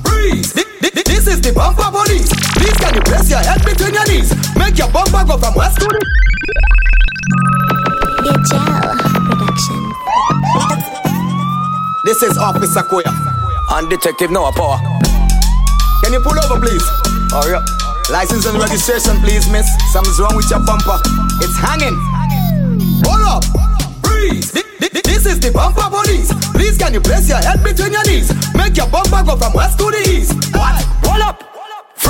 breeze. 0.04 0.52
Thi- 0.52 0.90
thi- 0.94 1.02
This 1.06 1.26
is 1.26 1.40
the 1.40 1.52
bumper 1.52 1.90
police. 1.90 2.30
Please 2.54 2.76
can 2.78 2.94
you 2.94 3.00
press 3.02 3.28
your 3.30 3.40
head 3.40 3.58
between 3.64 3.94
your 3.94 4.06
knees? 4.06 4.30
Make 4.54 4.78
your 4.78 4.88
bumper 4.90 5.24
go 5.26 5.36
from 5.38 5.54
west 5.54 5.78
to 5.80 5.86
the. 5.86 6.00
This 12.04 12.22
is 12.22 12.38
Officer 12.38 12.82
Koya 12.82 13.35
and 13.70 13.90
Detective 13.90 14.30
Noah 14.30 14.52
Power. 14.52 14.78
Can 16.04 16.12
you 16.12 16.20
pull 16.20 16.36
over, 16.38 16.60
please? 16.60 16.84
Oh 17.32 17.44
yeah. 17.48 17.62
License 18.12 18.46
and 18.46 18.58
registration, 18.58 19.18
please, 19.20 19.50
miss. 19.50 19.66
Something's 19.92 20.20
wrong 20.20 20.36
with 20.36 20.48
your 20.50 20.60
bumper. 20.60 20.98
It's 21.42 21.56
hanging. 21.58 21.96
Hold 23.02 23.26
up. 23.26 23.42
Thi- 24.06 25.02
This 25.02 25.26
is 25.26 25.40
the 25.40 25.50
bumper 25.52 25.88
police. 25.90 26.30
Please, 26.52 26.78
can 26.78 26.94
you 26.94 27.00
place 27.00 27.28
your 27.28 27.38
head 27.38 27.62
between 27.64 27.92
your 27.92 28.04
knees? 28.06 28.30
Make 28.54 28.76
your 28.76 28.86
bumper 28.88 29.22
go 29.24 29.36
from 29.36 29.52
west 29.54 29.78
to 29.78 29.90
the 29.90 30.02
east. 30.06 30.34
What? 30.54 30.84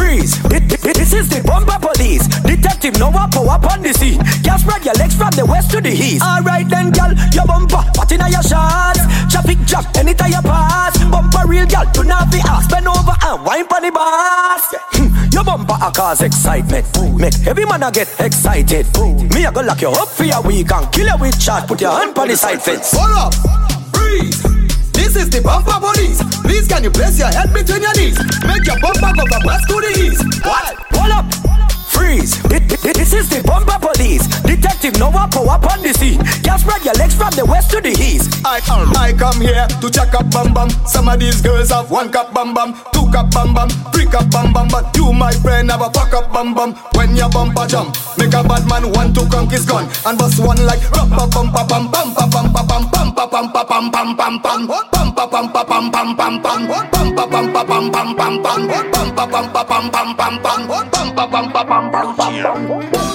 This 0.06 1.12
is 1.12 1.28
the 1.28 1.42
bumper 1.42 1.78
police. 1.82 2.26
Detective 2.46 2.94
no 2.98 3.10
Noah 3.10 3.28
power 3.30 3.58
up 3.58 3.66
on 3.72 3.82
the 3.82 3.92
scene. 3.92 4.22
Can 4.46 4.58
spread 4.58 4.84
your 4.84 4.94
legs 4.94 5.16
from 5.16 5.30
the 5.34 5.44
west 5.44 5.70
to 5.72 5.80
the 5.80 5.90
east. 5.90 6.22
Alright 6.22 6.68
then, 6.68 6.90
girl, 6.94 7.10
your 7.34 7.44
bumper, 7.46 7.82
what 7.98 8.10
in 8.12 8.20
your 8.22 8.42
shots? 8.42 9.02
Traffic 9.30 9.58
jam, 9.66 9.82
anytime 9.98 10.30
you 10.30 10.42
pass. 10.42 10.94
Bumper 11.10 11.42
real, 11.48 11.66
girl, 11.66 11.90
do 11.92 12.04
not 12.04 12.30
be 12.30 12.38
asked. 12.38 12.70
Bend 12.70 12.86
over 12.86 13.14
and 13.18 13.44
wine 13.44 13.66
for 13.66 13.80
the 13.82 13.90
boss. 13.90 14.62
Hmm, 14.94 15.10
Your 15.34 15.42
bumper 15.42 15.74
a 15.74 15.90
cause 15.90 16.22
excitement. 16.22 16.86
Make 17.18 17.34
every 17.46 17.66
man 17.66 17.82
a 17.82 17.90
get 17.90 18.06
excited. 18.20 18.86
Me 19.34 19.44
a 19.44 19.50
go 19.50 19.60
lock 19.62 19.82
you 19.82 19.90
up 19.90 20.08
for 20.08 20.22
your 20.24 20.42
week 20.42 20.70
and 20.70 20.86
kill 20.92 21.06
you 21.06 21.18
with 21.18 21.38
chat. 21.40 21.66
Put 21.66 21.80
your 21.80 21.90
hand 21.90 22.16
on 22.16 22.28
the 22.28 22.36
side 22.36 22.62
fence. 22.62 22.94
Hold 22.94 23.34
up. 23.34 23.92
Breeze. 23.92 24.65
Is 25.16 25.30
the 25.30 25.40
bumper 25.40 25.80
police. 25.80 26.20
Please, 26.42 26.68
can 26.68 26.84
you 26.84 26.90
place 26.90 27.18
your 27.18 27.28
head 27.28 27.50
between 27.50 27.80
your 27.80 27.94
knees? 27.96 28.18
Make 28.44 28.66
your 28.66 28.78
bumper 28.80 29.16
go 29.16 29.24
from 29.24 29.42
west 29.46 29.66
to 29.68 29.80
the 29.80 29.92
east. 29.96 30.44
What? 30.44 30.76
Hold 30.92 31.12
up. 31.12 31.65
Freeze! 31.96 32.36
Thi- 32.46 32.60
thi- 32.60 32.92
This 32.96 33.12
is 33.12 33.28
the 33.28 33.42
bumper 33.42 33.78
police. 33.80 34.26
Detective 34.42 34.98
Noah 34.98 35.26
power 35.30 35.56
up 35.58 35.66
on 35.72 35.82
the 35.82 35.92
scene. 35.94 36.20
Can 36.44 36.58
spread 36.58 36.84
your 36.84 36.94
legs 36.94 37.14
from 37.14 37.30
the 37.34 37.44
west 37.44 37.70
to 37.72 37.80
the 37.80 37.90
east. 37.90 38.42
I, 38.44 38.60
I 38.94 39.12
come 39.12 39.40
here 39.40 39.66
to 39.80 39.86
check 39.90 40.14
up 40.14 40.30
bum 40.30 40.52
bum. 40.54 40.70
Some 40.86 41.08
of 41.08 41.18
these 41.18 41.40
girls 41.42 41.70
have 41.70 41.90
one 41.90 42.10
cup 42.10 42.32
bum 42.34 42.54
bum, 42.54 42.74
two 42.92 43.06
cup 43.10 43.30
bum 43.30 43.54
bum, 43.54 43.68
three 43.92 44.06
cup 44.06 44.30
bum 44.30 44.52
bum. 44.52 44.68
But 44.68 44.94
you, 44.96 45.12
my 45.12 45.32
friend, 45.42 45.70
have 45.70 45.82
a 45.82 45.90
fuck 45.90 46.12
up 46.14 46.32
bum 46.32 46.54
bum. 46.54 46.74
When 46.94 47.14
your 47.16 47.28
bumper 47.30 47.66
jump, 47.66 47.94
make 48.18 48.34
a 48.34 48.42
bad 48.42 48.66
man 48.68 48.90
want 48.92 49.14
to 49.16 49.26
conk 49.30 49.50
his 49.52 49.64
gun 49.66 49.86
and 50.06 50.18
bust 50.18 50.38
one 50.42 50.58
like 50.66 50.82
rum 50.94 51.10
pa 51.10 51.26
bum 51.30 51.50
pa 51.52 51.62
bum 51.66 51.90
bum 51.90 52.14
pa 52.14 52.26
bum 52.26 52.46
pa 52.52 52.62
bum 52.66 52.82
bum 52.90 53.08
pa 53.14 53.24
bum 53.26 53.46
pa 53.52 53.62
bum 53.64 53.90
bum 53.90 54.14
bum 54.16 54.34
bum 54.42 54.62
bum 54.66 55.08
pa 55.14 55.24
bum 55.26 55.46
pa 55.52 55.62
bum 55.66 55.90
bum 55.90 56.06
bum 56.16 56.26
bum 56.26 56.82
bum 56.90 57.08
pa 57.14 57.24
bum 57.26 57.46
pa 57.52 57.62
bum 57.62 57.90
bum 57.90 58.42
bum 58.42 58.62
bum 58.66 58.82
bum 58.92 59.08
pa 59.14 59.24
bum 59.26 59.46
pa 59.52 59.62
bum 59.64 59.90
bum 59.92 61.52
bum 61.52 61.66
bum 61.68 61.85
bum 61.92 62.16
bum 62.16 62.42
bum. 62.42 63.06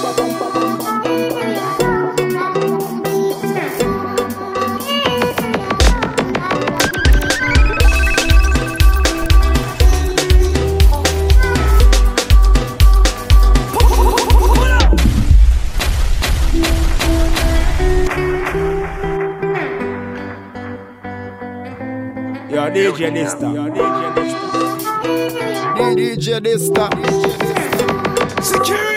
Yo, 22.50 22.70
DJ 22.70 23.10
Nista. 23.10 23.48
DJ 25.94 26.40
Dysta. 26.40 27.51
Security! 28.52 28.91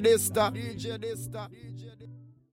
yo, 0.00 0.52
yo, 0.54 0.71